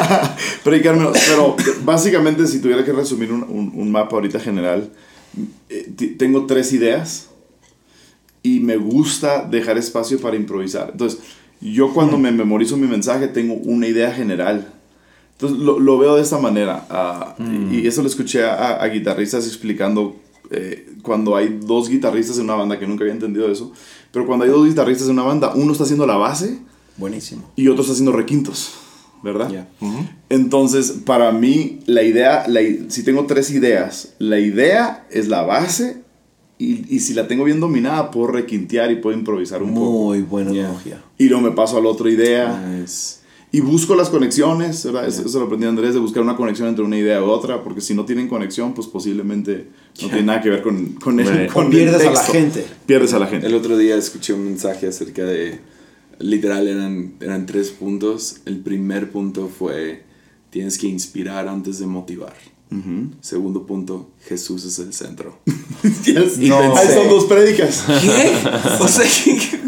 [0.64, 1.08] Predicarme.
[1.28, 4.90] Pero básicamente, si tuviera que resumir un, un- un mapa ahorita general,
[5.68, 7.28] eh, tengo tres ideas
[8.42, 10.90] y me gusta dejar espacio para improvisar.
[10.92, 11.20] Entonces,
[11.60, 14.71] yo cuando me memorizo mi mensaje tengo una idea general.
[15.42, 16.86] Entonces, lo, lo veo de esta manera.
[16.88, 17.34] ah,
[17.70, 20.16] y, y eso lo escuché a, a guitarristas explicando
[20.50, 23.72] eh, cuando hay dos guitarristas en una banda, que nunca había entendido eso.
[24.12, 26.58] Pero cuando hay dos guitarristas en una banda, uno está haciendo la base
[26.96, 27.50] Buenísimo.
[27.56, 28.70] y otro está haciendo requintos,
[29.22, 29.50] ¿verdad?
[29.50, 29.68] Ya.
[30.28, 35.42] Entonces, para mí, la idea, la i- si tengo tres ideas, la idea es la
[35.42, 36.02] base
[36.58, 39.90] y, y si la tengo bien dominada, puedo requintear y puedo improvisar un poco.
[39.90, 40.64] Muy buena Yeah.
[40.66, 41.02] analogía.
[41.18, 43.16] Y luego me paso a la otra idea Nice.
[43.54, 45.06] Y busco las conexiones, ¿verdad?
[45.06, 47.80] Eso, eso lo aprendí Andrés, de buscar una conexión entre una idea u otra, porque
[47.82, 49.68] si no tienen conexión, pues posiblemente
[50.00, 52.32] no tiene nada que ver con, con, el, con O el pierdes a la texto.
[52.32, 52.66] gente.
[52.86, 53.46] Pierdes a la gente.
[53.46, 55.60] El otro día escuché un mensaje acerca de,
[56.18, 58.36] literal eran, eran tres puntos.
[58.46, 60.02] El primer punto fue,
[60.50, 62.34] tienes que inspirar antes de motivar.
[63.20, 65.38] Segundo punto, Jesús es el centro.
[66.04, 66.38] Yes.
[66.40, 66.58] Y No.
[66.76, 67.84] Ahí son dos prédicas.
[67.86, 68.32] ¿qué?
[68.80, 69.60] O sea, ¿qué-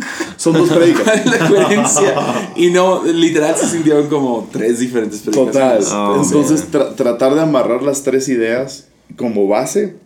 [0.45, 1.03] Son dos prédicas.
[1.03, 2.15] ¿cuál es la coherencia?
[2.57, 5.45] Y no, literal se sintieron como tres diferentes Total.
[5.79, 5.93] predicaciones.
[5.93, 9.97] Oh, Entonces, tra- tratar de amarrar las tres ideas como base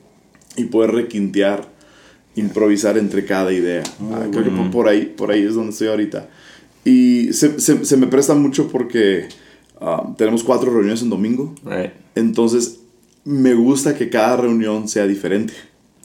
[0.56, 1.68] y poder requintear,
[2.36, 3.82] improvisar entre cada idea.
[4.12, 6.28] Ah, creo que por, por ahí, por ahí es donde estoy ahorita.
[6.84, 9.28] Y se, se- se me presta mucho porque
[9.80, 11.54] ah, tenemos cuatro reuniones en domingo.
[11.64, 11.90] Right.
[12.14, 12.78] Entonces,
[13.24, 15.52] me gusta que cada reunión sea diferente.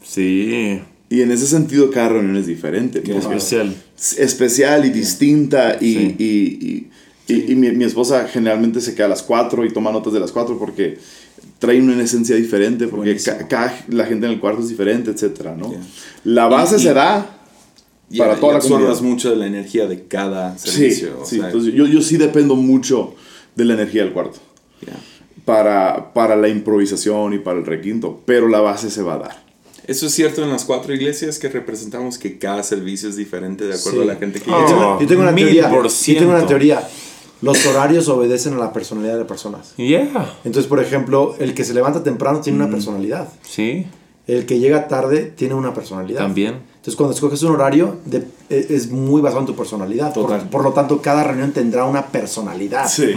[0.04, 0.82] Sí.
[1.13, 3.04] Y en ese sentido, cada reunión es diferente.
[3.06, 3.76] Especial.
[3.97, 5.78] es especial y distinta.
[5.80, 6.15] Y, Sí.
[6.17, 9.91] y, y, y- y mi, mi esposa generalmente se queda a las 4 y toma
[9.91, 10.97] notas de las 4 porque
[11.60, 15.56] trae una esencia diferente, porque ca- cada, la gente en el cuarto es diferente, etcétera,
[15.56, 15.69] ¿no?
[15.69, 15.80] Yeah.
[16.23, 17.38] La base Y- será
[18.10, 18.99] Y- para y toda la comunidad.
[19.02, 21.19] mucho de la energía de cada Sí, servicio.
[21.21, 21.36] o sí.
[21.38, 23.13] sea, Entonces, yo, yo sí dependo mucho
[23.56, 24.39] de la energía del cuarto
[24.86, 24.93] ya.
[25.45, 29.42] para, para la improvisación y para el requinto, pero la base se va a dar.
[29.88, 33.74] Eso es cierto en las cuatro iglesias que representamos que cada servicio es diferente de
[33.76, 34.10] acuerdo Sí.
[34.10, 34.67] a la gente que Oh.
[34.67, 35.00] llega.
[35.02, 35.69] Yo tengo una teoría.
[35.72, 36.88] Yo tengo una teoría.
[37.41, 39.74] Los horarios obedecen a la personalidad de las personas.
[39.76, 40.34] Yeah.
[40.46, 43.28] Entonces, por ejemplo, el que se levanta temprano tiene una personalidad.
[43.41, 43.86] Sí.
[44.28, 46.19] El que llega tarde tiene una personalidad.
[46.22, 46.60] También.
[46.84, 50.13] Entonces, cuando escoges un horario, de- e- es muy basado en tu personalidad.
[50.13, 50.50] Por, Total.
[50.50, 52.89] por lo tanto, cada reunión tendrá una personalidad.
[52.89, 53.13] Sí.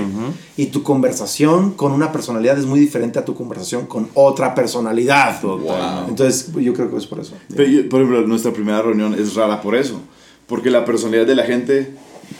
[0.56, 5.40] Y tu conversación con una personalidad es muy diferente a tu conversación con otra personalidad.
[5.40, 6.10] Totalmente.
[6.10, 7.32] Entonces, yo creo que es por eso.
[7.56, 10.00] Pero yo- por ejemplo, nuestra primera reunión es rara por eso.
[10.46, 11.90] Porque la personalidad de la gente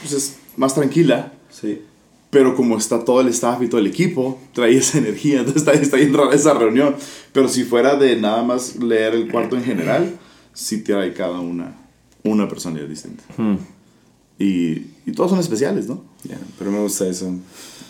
[0.01, 1.33] pues, es más tranquila.
[1.51, 1.83] Sí.
[2.31, 5.41] Pero como está todo el staff y todo el equipo, trae esa energía.
[5.41, 6.95] Entonces está, está bien rara esa reunión.
[7.33, 10.19] Pero si fuera de nada más leer el cuarto en general,
[10.57, 11.77] sí trae cada una
[12.25, 13.23] una personalidad distinta.
[13.37, 13.57] Hmm.
[14.39, 16.03] Y, y todos son especiales, ¿no?
[16.25, 17.31] Ya, pero me gusta eso.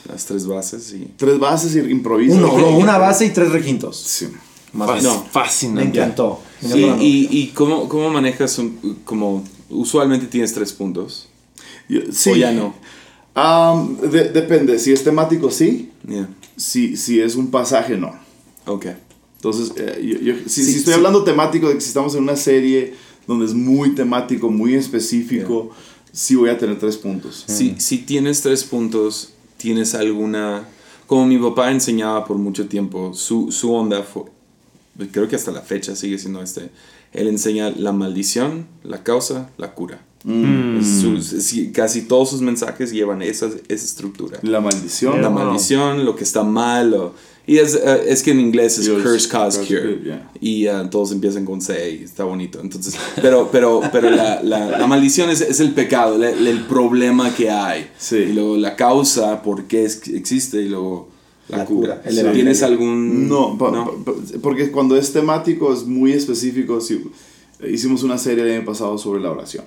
[0.08, 1.10] Las tres bases y...
[1.16, 2.36] Tres bases y improvisa.
[2.36, 3.96] Uno, no, una base y tres requintos.
[3.98, 4.28] Sí.
[4.72, 5.98] Más no, me Fascinante.
[5.98, 6.40] encantó.
[6.62, 7.02] Me Sí, encantó.
[7.02, 11.28] y, y cómo, cómo manejas, un- como usualmente tienes tres puntos.
[11.88, 12.30] Yo- sí.
[12.30, 12.74] O ya no.
[14.10, 14.78] De- depende.
[14.78, 15.90] Si es temático, sí.
[16.06, 16.28] Yeah.
[16.56, 18.14] Si, si es un pasaje, no.
[18.66, 18.86] Ok.
[19.50, 20.96] Entonces, eh, yo- yo- si, Sí, si estoy sí.
[20.98, 22.94] hablando temático de que si estamos en una serie
[23.26, 25.70] donde es muy temático, muy específico,
[26.12, 27.44] sí voy a tener tres puntos.
[27.46, 30.66] Si, si tienes tres puntos, tienes alguna...
[31.06, 34.24] Como mi papá enseñaba por mucho tiempo, su, su onda fue...
[35.12, 36.70] Creo que hasta la fecha sigue siendo este.
[37.12, 40.02] Él enseña la maldición, la causa, la cura.
[40.24, 40.78] Mm.
[40.78, 44.38] Es su- sí, casi todos sus mensajes llevan esa, esa estructura.
[44.42, 45.20] La maldición.
[45.22, 47.12] la maldición, lo que está mal.
[47.46, 50.00] Y es, eh, es que en inglés es Dios, curse, cause, curse, cure.
[50.04, 50.30] yeah.
[50.40, 52.60] Y eh, todos empiezan con C y está bonito.
[52.60, 57.34] Entonces, pero, pero, pero la, la, la maldición es, es el pecado, le- el, problema
[57.34, 57.88] que hay.
[57.98, 58.16] Sí.
[58.16, 61.08] Y luego la causa, por qué es- existe, y luego
[61.48, 62.02] la, La cura.
[62.02, 62.22] cura, Sí.
[62.34, 63.28] ¿Tienes algún...?
[63.28, 66.80] No, pa- pa- pa- porque cuando es temático es muy específico.
[66.80, 67.00] Si,
[67.68, 69.64] hicimos una serie el año pasado sobre la oración.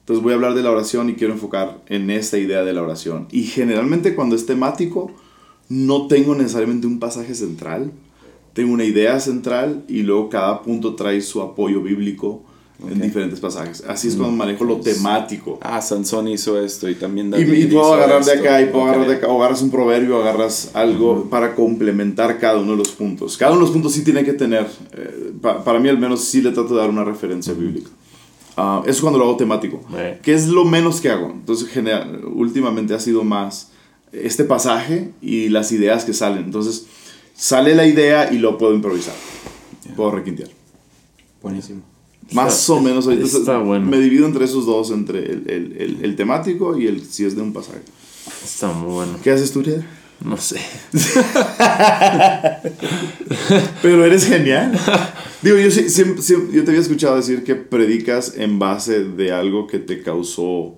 [0.00, 2.82] Entonces voy a hablar de la oración y quiero enfocar en esta idea de la
[2.82, 3.28] oración.
[3.30, 5.12] Y generalmente cuando es temático
[5.72, 7.92] no tengo necesariamente un pasaje central.
[8.52, 12.42] Tengo una idea central y luego cada punto trae su apoyo bíblico
[12.86, 13.82] en diferentes pasajes.
[13.88, 15.58] Así es cuando manejo lo temático.
[15.62, 18.44] Ah, Sansón hizo esto y también Y, David y puedo hizo agarrar de esto.
[18.44, 18.88] acá y puedo Ok.
[18.90, 22.88] agarrar de acá, o agarras un proverbio, agarras algo para complementar cada uno de los
[22.88, 23.38] puntos.
[23.38, 26.22] Cada uno de los puntos sí tiene que tener, eh, pa- para mí al menos
[26.24, 27.88] sí le trato de dar una referencia bíblica.
[28.56, 30.18] Ah, eso es cuando lo hago temático, Eh.
[30.22, 31.30] que es lo menos que hago.
[31.30, 33.70] Entonces, general, últimamente ha sido más
[34.12, 36.44] este pasaje y las ideas que salen.
[36.44, 36.86] Entonces,
[37.34, 39.14] sale la idea y lo puedo improvisar.
[39.96, 40.48] Puedo requintear.
[41.42, 41.82] Buenísimo.
[42.32, 43.84] Más o menos ahorita está bueno.
[43.84, 47.34] me divido entre esos dos, entre el, el- el- el temático y el si es
[47.36, 47.80] de un pasaje.
[48.44, 49.18] Está muy bueno.
[49.22, 49.84] ¿Qué haces tú, Ria?
[50.24, 50.60] No sé.
[53.82, 54.72] Pero eres genial.
[55.42, 59.66] Digo, yo, siempre- siempre- yo te había escuchado decir que predicas en base de algo
[59.66, 60.74] que te causó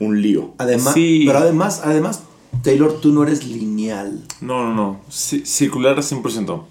[0.00, 0.54] un lío.
[0.58, 1.24] Además, Sí.
[1.26, 2.22] pero además, además,
[2.62, 4.24] Taylor, tú no eres lineal.
[4.40, 5.00] No, no, no.
[5.10, 6.62] Ci- circular al 100%.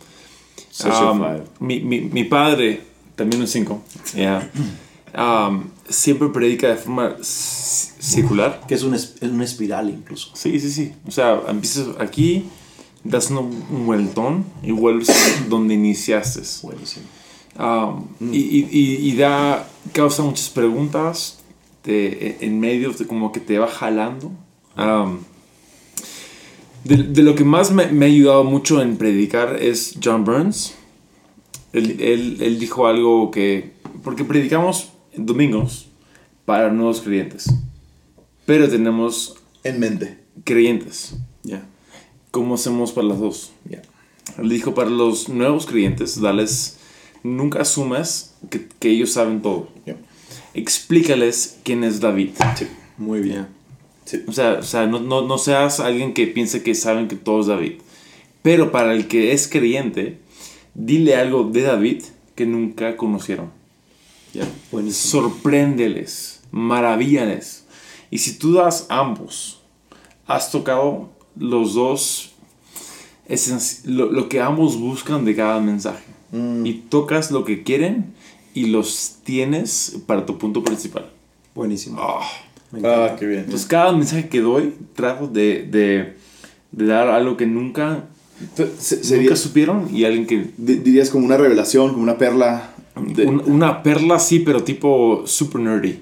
[0.71, 1.21] Social Um,
[1.59, 2.81] mi, mi, mi padre,
[3.15, 3.81] también un 5,
[5.87, 8.61] siempre predica de forma c- circular.
[8.67, 10.31] Que es un, es, una espiral incluso.
[10.33, 10.93] Sí, sí, sí.
[11.07, 12.45] O sea, empiezas aquí,
[13.03, 13.37] das un,
[13.69, 15.09] un vueltón y vuelves
[15.49, 16.41] donde iniciaste.
[16.63, 17.05] Buenísimo.
[17.57, 21.39] Um, y, y, y- y da, causa muchas preguntas
[21.85, 24.31] de- en medio, de como que te va jalando.
[24.77, 25.19] Um,
[26.85, 30.73] de, de lo que más me, me ha ayudado mucho en predicar es John Burns.
[31.73, 35.87] Él, él- él dijo algo que, porque predicamos en domingos
[36.45, 37.47] para nuevos creyentes,
[38.45, 40.19] pero tenemos En mente.
[40.45, 41.15] creyentes.
[41.43, 41.67] Ya.
[42.31, 43.51] ¿Cómo hacemos para las dos?
[43.69, 43.81] Ya.
[44.37, 46.77] Él dijo para los nuevos creyentes, dales,
[47.23, 49.69] nunca asumas que, que ellos saben todo.
[49.85, 49.95] Ya.
[50.53, 52.29] Explícales quién es David.
[52.97, 53.47] Muy bien.
[54.27, 57.41] O sea, o sea no, no, no seas alguien que piense que saben que todo
[57.41, 57.73] es David.
[58.41, 60.19] Pero para el que es creyente,
[60.75, 62.03] dile algo de David
[62.35, 63.49] que nunca conocieron.
[64.71, 65.23] Buenísimo.
[65.23, 67.65] Sorpréndeles, maravíllales.
[68.11, 69.61] Y si tú das ambos,
[70.27, 72.33] has tocado los dos,
[73.85, 76.03] lo, lo que ambos buscan de cada mensaje.
[76.65, 78.13] Y tocas lo que quieren
[78.53, 81.09] y los tienes para tu punto principal.
[81.53, 81.97] Buenísimo.
[82.01, 82.44] Ah.
[82.81, 83.13] Me encanta.
[83.13, 83.39] Ah, qué bien.
[83.41, 86.15] Entonces cada mensaje que doy trato de, de,
[86.71, 88.05] de dar algo que nunca,
[88.77, 90.51] Se- sería, nunca supieron y alguien que...
[90.57, 92.71] di- dirías como una revelación, como una perla.
[92.95, 96.01] de- un- una perla sí, pero tipo super nerdy.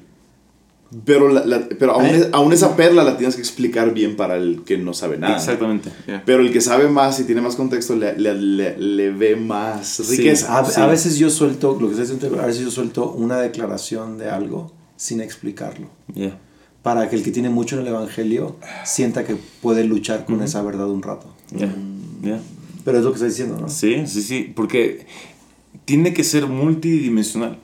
[1.06, 2.18] pero la- la- pero aún, ¿Eh?
[2.18, 5.36] es- aún esa perla la tienes que explicar bien para el que no sabe nada.
[5.38, 5.90] Exactamente.
[6.08, 6.22] Ya.
[6.24, 10.08] Pero el que sabe más y tiene más contexto le, le- le- le ve más
[10.08, 10.60] riqueza.
[10.60, 10.80] A, Sí.
[10.80, 14.30] a veces yo suelto, lo que estoy diciendo, a veces yo suelto una declaración de
[14.30, 15.88] algo sin explicarlo.
[16.14, 16.38] Yeah.
[16.84, 20.62] Para que el que tiene mucho en el Evangelio sienta que puede luchar con esa
[20.62, 21.28] verdad un rato.
[21.56, 21.74] Yeah.
[22.22, 22.42] Yeah.
[22.84, 23.70] Pero es lo que estoy diciendo, ¿no?
[23.70, 25.06] Sí, sí, sí, porque
[25.86, 27.58] tiene que ser multidimensional.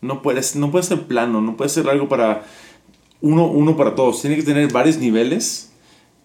[0.00, 2.44] No puede, no puede ser plano, no puede ser algo para
[3.20, 4.20] uno, uno para todos.
[4.22, 5.70] Tiene que tener varios niveles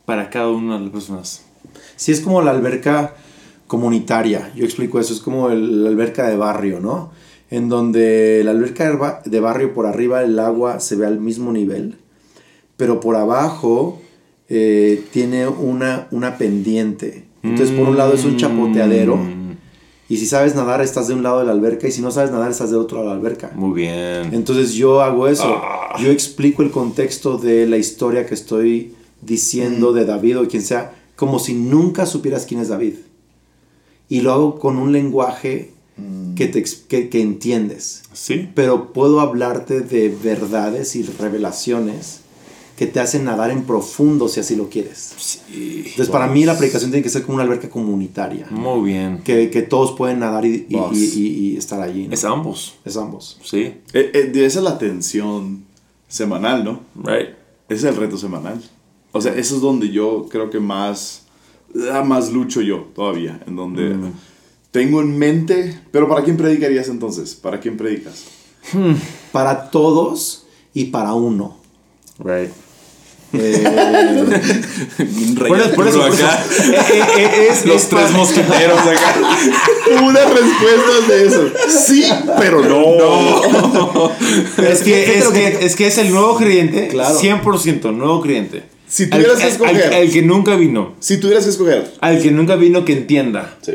[0.05, 1.43] para cada una de las personas.
[1.97, 3.13] Sí, es como la alberca
[3.67, 4.51] comunitaria.
[4.55, 7.11] Yo explico eso, es como el- la alberca de barrio, ¿no?
[7.51, 11.19] En donde la alberca de ba- de barrio por arriba el agua se ve al
[11.19, 11.95] mismo nivel,
[12.77, 13.99] pero por abajo
[14.49, 17.25] eh, tiene una, una pendiente.
[17.41, 19.53] Entonces por un lado es un chapoteadero Mm,
[20.09, 22.31] y si sabes nadar estás de un lado de la alberca y si no sabes
[22.31, 23.51] nadar estás de otro lado de la alberca.
[23.55, 24.33] Muy bien.
[24.33, 25.45] Entonces yo hago eso.
[25.45, 25.95] Ah.
[26.01, 30.93] Yo explico el contexto de la historia que estoy diciendo de David o quien sea,
[31.15, 32.95] como si nunca supieras quién es David.
[34.09, 35.71] Y lo hago con un lenguaje
[36.35, 38.03] que, te, que, que entiendes.
[38.13, 38.49] Sí.
[38.55, 42.21] Pero puedo hablarte de verdades y revelaciones
[42.77, 45.13] que te hacen nadar en profundo si así lo quieres.
[45.17, 45.39] Sí.
[45.85, 48.47] Entonces para mí la predicación tiene que ser como una alberca comunitaria.
[48.51, 49.19] Muy bien.
[49.23, 50.95] Que, que todos pueden nadar y, y- Boss.
[50.97, 52.07] y- y- y estar allí.
[52.07, 52.13] ¿no?
[52.13, 52.75] Es ambos.
[52.85, 53.37] Es ambos.
[53.43, 53.59] Sí.
[53.93, 55.65] Eh, eh, esa es la tensión
[56.07, 56.79] semanal, ¿no?
[56.95, 57.31] Right.
[57.67, 58.61] Ese es el reto semanal.
[59.11, 61.23] O sea, eso es donde yo creo que más,
[62.05, 63.41] más lucho yo todavía.
[63.45, 63.95] En donde
[64.71, 67.35] tengo en mente, pero ¿para quién predicarías entonces?
[67.35, 68.23] ¿Para quién predicas?
[69.31, 71.57] Para todos y para uno.
[72.19, 72.49] Right.
[73.31, 73.63] Eh,
[75.37, 76.27] Por eso- por eso- por eso.
[77.51, 79.15] es los tres mosqueteros acá.
[80.03, 81.49] Una respuesta de eso.
[81.85, 82.05] Sí,
[82.39, 84.11] pero no.
[84.63, 86.87] Es que, es, que es que es el nuevo creyente.
[86.89, 87.19] Claro.
[87.19, 88.63] 100% nuevo creyente.
[88.87, 89.83] Si tuvieras Al- que escoger.
[89.87, 90.95] Al, al que nunca vino.
[90.99, 91.91] Si tuvieras que escoger.
[92.01, 93.57] Al que nunca vino que entienda.
[93.61, 93.73] Sí,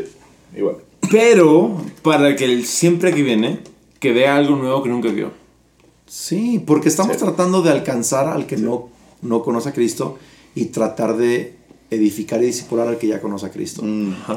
[0.55, 0.77] igual.
[1.11, 3.59] Pero para que el siempre que viene,
[3.99, 5.31] que vea algo nuevo que nunca vio.
[6.07, 7.23] sí, porque estamos Sí.
[7.23, 8.89] tratando de alcanzar al que no,
[9.21, 10.17] no conoce a Cristo
[10.53, 11.55] y tratar de
[11.89, 13.83] edificar y discipular al que ya conoce a Cristo.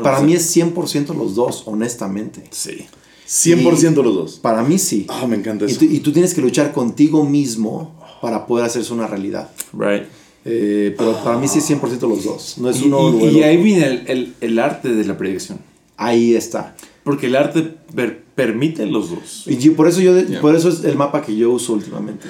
[0.02, 2.42] Para mí es 100% los dos, honestamente.
[2.50, 2.86] Sí.
[3.26, 4.38] 100% los dos.
[4.38, 5.04] Para mí sí.
[5.08, 5.80] Ah, me encanta Y eso.
[5.80, 9.50] tú, y tú tienes que luchar contigo mismo para poder hacerse una realidad.
[9.72, 10.04] Right.
[10.44, 12.56] Eh, pero para mí sí es 100% los dos.
[12.58, 15.58] No es Y, uno y- y ahí viene el, el- el arte de la predicación.
[15.98, 16.74] Ahí está.
[17.04, 19.44] Porque el arte per- permite los dos.
[19.46, 20.40] Y yo- por eso yo Yeah.
[20.40, 22.26] por eso es el mapa que yo uso últimamente.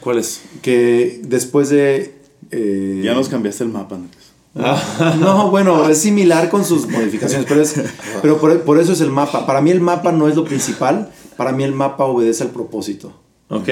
[0.00, 0.40] ¿Cuál es?
[0.62, 2.16] Que después de
[2.50, 4.24] eh, Ya nos cambiaste el mapa, Andrés.
[5.20, 7.74] No, bueno, es similar con sus modificaciones, pero, es,
[8.22, 9.46] pero por, por eso es el mapa.
[9.46, 13.12] Para mí el mapa no es lo principal, para mí el mapa obedece al propósito.
[13.48, 13.68] Ok.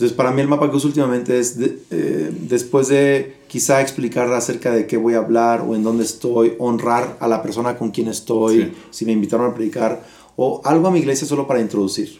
[0.00, 4.32] Entonces, para mí el mapa que uso últimamente es, de- eh, después de quizá explicar
[4.32, 7.90] acerca de qué voy a hablar o en dónde estoy, honrar a la persona con
[7.90, 8.72] quien estoy, Sí.
[8.92, 10.02] si me invitaron a predicar,
[10.36, 12.18] o algo a mi iglesia solo para introducir.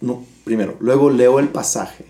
[0.00, 2.06] No, primero, luego leo el pasaje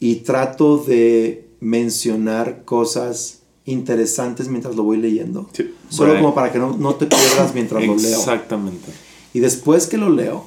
[0.00, 5.46] y trato de mencionar cosas interesantes mientras lo voy leyendo.
[5.52, 5.74] Sí.
[5.90, 6.22] Solo Right.
[6.22, 8.18] como para que no, no te pierdas mientras lo leo.
[8.18, 8.90] Exactamente.
[9.34, 10.46] Y después que lo leo,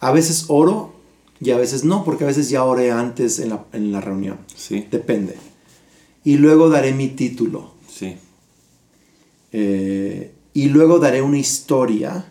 [0.00, 0.98] a veces oro
[1.40, 4.38] y a veces no, porque a veces ya oré antes en la, en la reunión.
[4.54, 4.86] Sí.
[4.90, 5.36] Depende.
[6.24, 7.72] Y luego daré mi título.
[7.88, 8.16] Sí.
[9.52, 12.30] Eh, y luego daré una historia.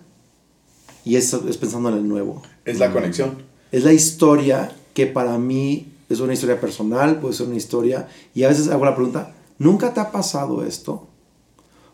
[1.05, 2.41] Y eso es pensando en el nuevo.
[2.65, 3.39] Es la conexión.
[3.71, 8.07] Es la historia que para mí es una historia personal, puede ser una historia.
[8.35, 11.07] Y a veces hago la pregunta, ¿nunca te ha pasado esto?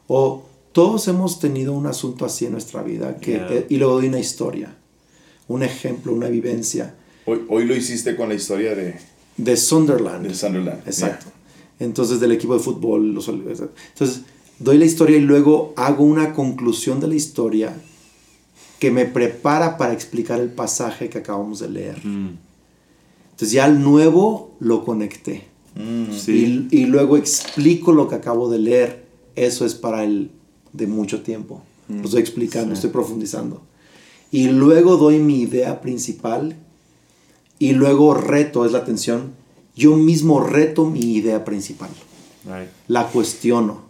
[0.07, 3.18] O todos hemos tenido un asunto así en nuestra vida.
[3.18, 3.47] Que, Yeah.
[3.53, 4.76] eh, y luego doy una historia,
[5.47, 6.95] un ejemplo, una vivencia.
[7.26, 8.95] Hoy, hoy lo hiciste con la historia de,
[9.38, 10.28] De Sunderland.
[10.28, 10.82] de Sunderland.
[10.86, 11.26] Exacto.
[11.80, 13.13] Entonces, del equipo de fútbol.
[13.13, 14.21] los- entonces,
[14.59, 17.76] doy la historia y luego hago una conclusión de la historia
[18.80, 22.05] que me prepara para explicar el pasaje que acabamos de leer.
[22.05, 22.38] Mm.
[23.32, 25.45] Entonces, ya al nuevo lo conecté.
[25.76, 26.13] Mm.
[26.13, 26.67] Sí.
[26.71, 29.05] Y, y luego explico lo que acabo de leer.
[29.36, 30.32] Eso es para el
[30.71, 31.61] de mucho tiempo.
[31.89, 33.61] Lo estoy explicando, estoy profundizando.
[34.32, 36.55] Y luego doy mi idea principal.
[37.60, 39.34] Y luego reto, es la atención.
[39.76, 41.89] Yo mismo reto mi idea principal.
[42.45, 42.70] Right.
[42.88, 43.84] La cuestiono.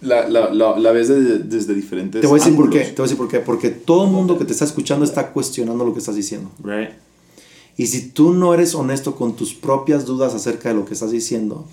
[0.00, 2.78] La, la, la, la ves desde, desde diferentes Te voy a decir por qué.
[2.78, 2.94] ángulos.
[2.94, 3.38] Te voy a decir por qué.
[3.40, 6.50] Porque todo el mundo que te está escuchando está cuestionando lo que estás diciendo.
[6.62, 6.90] Right.
[7.76, 11.12] Y si tú no eres honesto con tus propias dudas acerca de lo que estás
[11.12, 11.64] diciendo,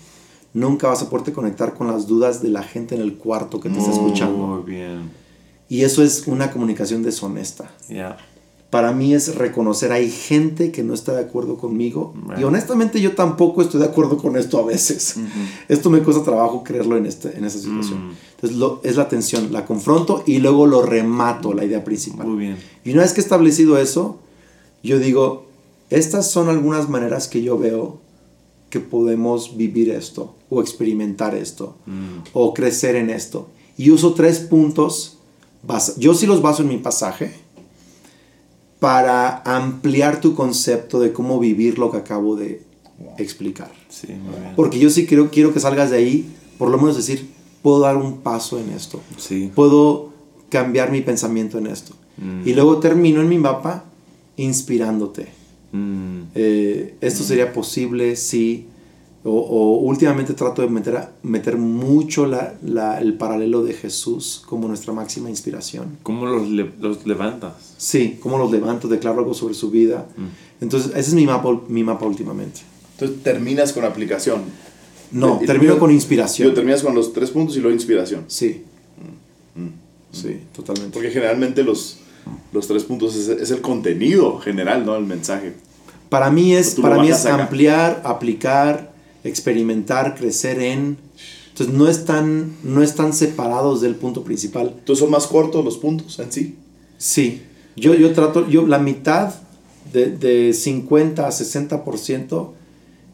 [0.54, 3.68] nunca vas a poderte conectar con las dudas de la gente en el cuarto que
[3.68, 4.38] te está escuchando.
[4.38, 5.10] Muy bien.
[5.68, 7.72] Y eso es una comunicación deshonesta.
[7.88, 8.18] Yeah.
[8.76, 12.12] Para mí es reconocer, hay gente que no está de acuerdo conmigo.
[12.28, 12.40] Right.
[12.40, 15.16] Y honestamente yo tampoco estoy de acuerdo con esto a veces.
[15.66, 18.08] Esto me cuesta trabajo creerlo en, este, en esa situación.
[18.08, 18.12] Mm.
[18.34, 22.26] Entonces lo- es la tensión, la confronto y luego lo remato, la idea principal.
[22.26, 22.56] Muy bien.
[22.84, 24.18] Y una vez que he establecido eso,
[24.82, 25.46] yo digo,
[25.88, 27.98] estas son algunas maneras que yo veo
[28.68, 32.28] que podemos vivir esto, o experimentar esto, Mm.
[32.34, 33.48] o crecer en esto.
[33.78, 35.14] Y uso tres puntos
[35.96, 37.32] yo sí los baso en mi pasaje
[38.80, 42.62] para ampliar tu concepto de cómo vivir lo que acabo de
[43.18, 43.70] explicar.
[43.88, 44.52] Sí, muy bien.
[44.56, 46.26] Porque yo sí creo, quiero que salgas de ahí,
[46.58, 47.28] por lo menos decir,
[47.62, 49.00] puedo dar un paso en esto.
[49.16, 49.50] Sí.
[49.54, 50.10] Puedo
[50.50, 51.94] cambiar mi pensamiento en esto.
[52.18, 52.46] Mm.
[52.46, 53.84] Y luego termino en mi mapa
[54.36, 55.28] inspirándote.
[55.72, 58.66] Mm, Eh, esto sería posible si...
[59.28, 64.42] O, o últimamente trato de meter, a- meter mucho la- la- el paralelo de Jesús
[64.46, 65.98] como nuestra máxima inspiración.
[66.04, 67.54] ¿Cómo los, le- los levantas?
[67.76, 70.06] Sí, cómo los levanto, declaro algo sobre su vida.
[70.60, 72.60] Entonces, ese es mi mapa, mi mapa últimamente.
[72.92, 74.42] Entonces terminas con aplicación.
[75.10, 76.48] No, termino con inspiración.
[76.48, 78.24] Yo terminas con los tres puntos y luego inspiración.
[78.28, 78.62] Sí.
[80.12, 80.92] Sí, totalmente.
[80.94, 81.98] Porque generalmente los,
[82.52, 84.96] los tres puntos es, es el contenido general, ¿no?
[84.96, 85.54] El mensaje.
[86.08, 87.42] Para mí es, para mí es acá.
[87.42, 88.92] ampliar, aplicar,
[89.26, 90.98] experimentar, crecer en.
[91.50, 94.74] Entonces no están, no están separados del punto principal.
[94.78, 96.56] Entonces son más cortos los puntos en sí.
[96.98, 97.42] Sí,
[97.76, 99.34] yo, yo trato, yo la mitad
[99.92, 102.50] de, de 50 a 60%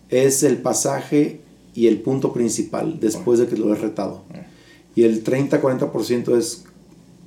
[0.08, 1.40] es el pasaje
[1.74, 4.22] y el punto principal después de que lo he retado.
[4.94, 6.64] Y el 30-40% es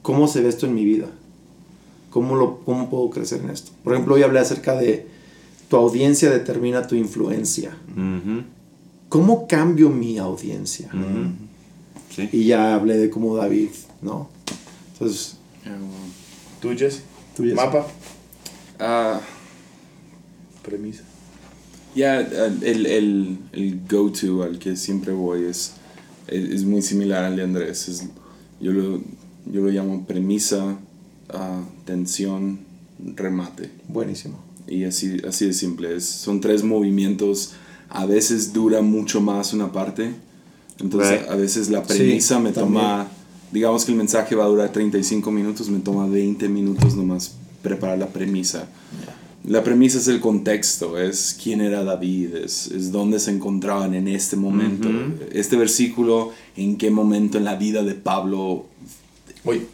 [0.02, 1.08] cómo se ve esto en mi vida.
[2.12, 3.72] ¿Cómo, lo, ¿Cómo puedo crecer en esto?
[3.84, 5.08] Por ejemplo, hoy hablé acerca de
[5.68, 7.76] tu audiencia determina tu influencia.
[7.92, 8.44] Ujú,
[9.10, 10.90] ¿Cómo cambio mi audiencia?
[12.16, 12.30] Sí.
[12.32, 13.70] Y ya hablé de cómo David,
[14.02, 14.30] ¿no?
[14.94, 15.38] Entonces,
[16.62, 17.02] ¿Tú, Jesse?
[17.36, 17.56] Tú, Jesse.
[17.56, 17.88] Mapa.
[18.80, 19.22] Ah,
[20.64, 21.04] Premisa.
[21.96, 25.74] Ya, eh, el, el, el go-to al que siempre voy es,
[26.28, 27.88] es, es muy similar al de Andrés.
[27.88, 28.04] Es,
[28.60, 29.02] yo, lo,
[29.46, 30.78] yo lo llamo premisa,
[31.30, 32.60] ah, tensión,
[33.16, 33.70] remate.
[33.88, 34.40] buenísimo.
[34.68, 35.96] Y así, así de simple.
[35.96, 37.54] Es, son tres movimientos.
[37.90, 40.14] A veces dura mucho más una parte.
[40.80, 41.30] Entonces, Right.
[41.32, 42.74] a veces la Sí, premisa me también.
[42.84, 43.08] toma.
[43.52, 47.98] Digamos que el mensaje va a durar 35 minutos, me toma 20 minutos nomás preparar
[47.98, 48.68] la premisa.
[49.46, 54.08] La premisa es el contexto, es quién era David, es, es dónde se encontraban en
[54.08, 54.90] este momento.
[55.32, 58.66] Este versículo, en qué momento en la vida de Pablo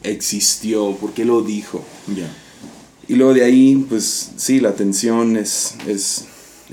[0.04, 1.84] existió, por qué lo dijo.
[2.16, 2.30] Ya.
[3.08, 5.76] Y luego de ahí, pues sí, la atención es...
[5.88, 6.26] es,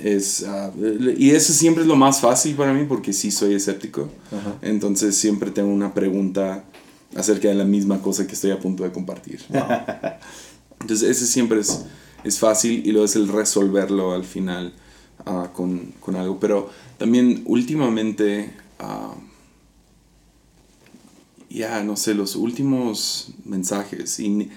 [0.02, 0.72] es ah,
[1.16, 4.08] y eso siempre es lo más fácil para mí porque sí soy escéptico.
[4.32, 4.56] Ajá.
[4.62, 6.64] Entonces siempre tengo una pregunta
[7.14, 9.40] acerca de la misma cosa que estoy a punto de compartir.
[10.80, 11.84] Entonces ese siempre es,
[12.24, 14.72] es fácil y luego es el resolverlo al final
[15.26, 16.38] ah, con, con algo.
[16.38, 19.14] Pero también últimamente, ah,
[21.50, 24.50] ya no sé, los últimos mensajes y ni,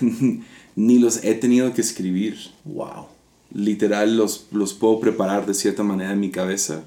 [0.76, 2.38] ni los he tenido que escribir.
[2.64, 3.15] Wow.
[3.56, 6.82] Literal los, los puedo preparar de cierta manera en mi cabeza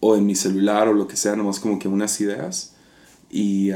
[0.00, 2.72] o en mi celular o lo que sea, nomás como que unas ideas.
[3.30, 3.70] Y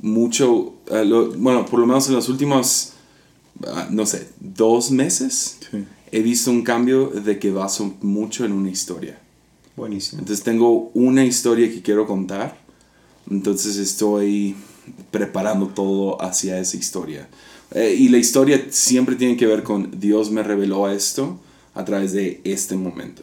[0.00, 2.92] mucho, lo- bueno, por lo menos en los últimos,
[3.66, 5.84] ah, no sé, dos meses, Sí.
[6.12, 9.18] he visto un cambio de que baso mucho en una historia.
[9.76, 10.20] Buenísimo.
[10.20, 12.58] Entonces tengo una historia que quiero contar,
[13.30, 14.54] entonces estoy
[15.10, 17.28] preparando todo hacia esa historia.
[17.74, 21.38] Eh, y la historia siempre tiene que ver con Dios me reveló esto
[21.74, 23.22] a través de este momento.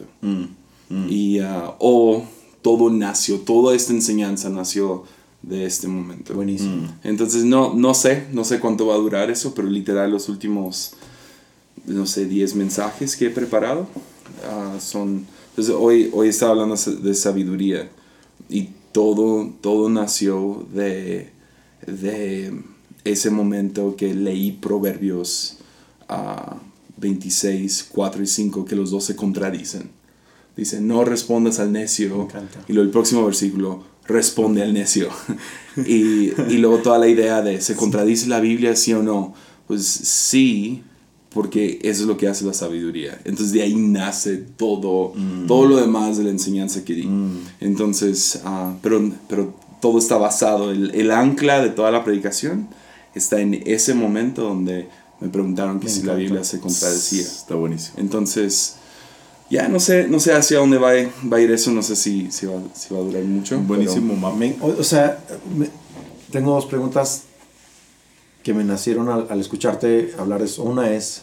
[1.08, 2.22] Y, ah, o
[2.60, 5.04] todo nació, toda esta enseñanza nació
[5.40, 6.34] de este momento.
[6.34, 6.86] Buenísimo.
[7.02, 10.92] Entonces no, no sé, no sé cuánto va a durar eso, pero literal los últimos,
[11.86, 13.88] no sé, 10 mensajes que he preparado
[14.46, 15.26] ah, son...
[15.50, 17.90] Entonces hoy, hoy estaba hablando de sabiduría
[18.48, 21.30] y todo, todo nació de,
[21.86, 22.52] de
[23.04, 25.58] ese momento que leí Proverbios
[26.08, 26.58] ah,
[26.98, 29.90] 26, 4 y 5, que los dos se contradicen.
[30.56, 32.28] Dice, no respondas al necio.
[32.68, 35.08] Y luego el próximo versículo, responde al necio.
[35.86, 39.34] y, y luego toda la idea de, ¿se contradice la Biblia, sí o no?
[39.66, 40.82] Pues sí,
[41.32, 43.18] porque eso es lo que hace la sabiduría.
[43.24, 45.14] Entonces de ahí nace todo,
[45.48, 47.08] todo lo demás de la enseñanza que di.
[47.60, 52.68] Entonces, ah, pero, pero todo está basado, el, el ancla de toda la predicación
[53.14, 54.88] está en ese momento donde
[55.20, 56.14] me preguntaron que Me si la.
[56.14, 57.22] Biblia se contradecía.
[57.22, 57.94] Está buenísimo.
[57.98, 58.76] Entonces,
[59.50, 60.92] ya no sé, no sé hacia dónde va,
[61.32, 63.58] va a ir eso, no sé si, si, va, si va a durar mucho.
[63.60, 64.36] Buenísimo, mapa.
[64.36, 65.22] Me- o, o sea,
[65.56, 65.68] me-
[66.30, 67.22] tengo dos preguntas
[68.42, 70.62] que me nacieron al, al escucharte hablar eso.
[70.64, 71.22] Una es,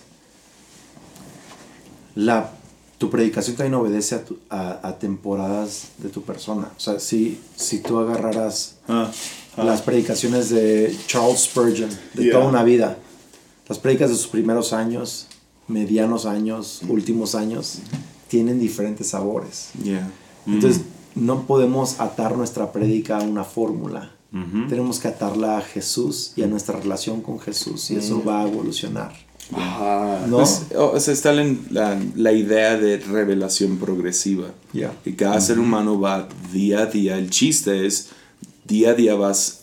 [2.15, 2.51] la,
[2.99, 6.69] tu predicación también obedece a, tu- a- a temporadas de tu persona.
[6.77, 9.09] O sea, si, si tú agarraras Ah,
[9.57, 9.63] ah.
[9.63, 12.33] las predicaciones de Charles Spurgeon, de Yeah.
[12.33, 12.97] toda una vida,
[13.67, 15.27] las predicas de sus primeros años,
[15.67, 17.79] medianos años, últimos años,
[18.27, 19.69] tienen diferentes sabores.
[19.83, 20.07] Yeah.
[20.45, 20.81] Entonces,
[21.15, 24.11] no podemos atar nuestra prédica a una fórmula.
[24.69, 28.47] tenemos que atarla a Jesús y a nuestra relación con Jesús y eso va a
[28.47, 29.11] evolucionar.
[29.53, 30.37] Ah, ¿No?
[30.37, 34.51] Pues, o sea, está la, la- idea de revelación progresiva.
[34.73, 34.93] Ya.
[35.03, 37.17] Que cada ser humano va día a día.
[37.17, 38.09] El chiste es,
[38.65, 39.61] día a día vas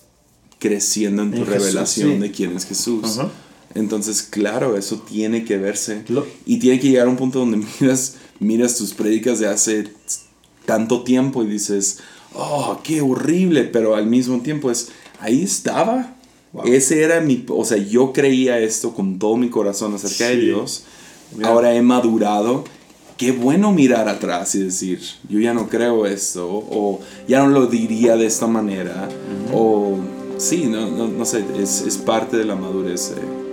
[0.59, 2.19] creciendo en tu En Jesús, revelación sí.
[2.19, 3.19] de quién es Jesús.
[3.19, 3.31] Ajá.
[3.75, 6.03] Entonces, claro, eso tiene que verse.
[6.09, 9.89] Lo- y tiene que llegar a un punto donde miras, miras tus prédicas de hace
[10.65, 11.99] tanto tiempo y dices,
[12.35, 14.89] oh, qué horrible, pero al mismo tiempo es,
[15.21, 16.16] ahí estaba.
[16.57, 16.67] Wow.
[16.73, 20.47] Ese era mi, o sea, yo creía esto con todo mi corazón acerca de Sí.
[20.47, 20.85] Dios.
[21.39, 21.49] Ya.
[21.49, 22.65] Ahora he madurado.
[23.19, 27.67] Qué bueno mirar atrás y decir, yo ya no creo esto, o ya no lo
[27.67, 29.09] diría de esta manera,
[29.55, 29.97] o
[30.37, 33.13] sí, no, no, no sé, es, es parte de la madurez.
[33.17, 33.46] eh.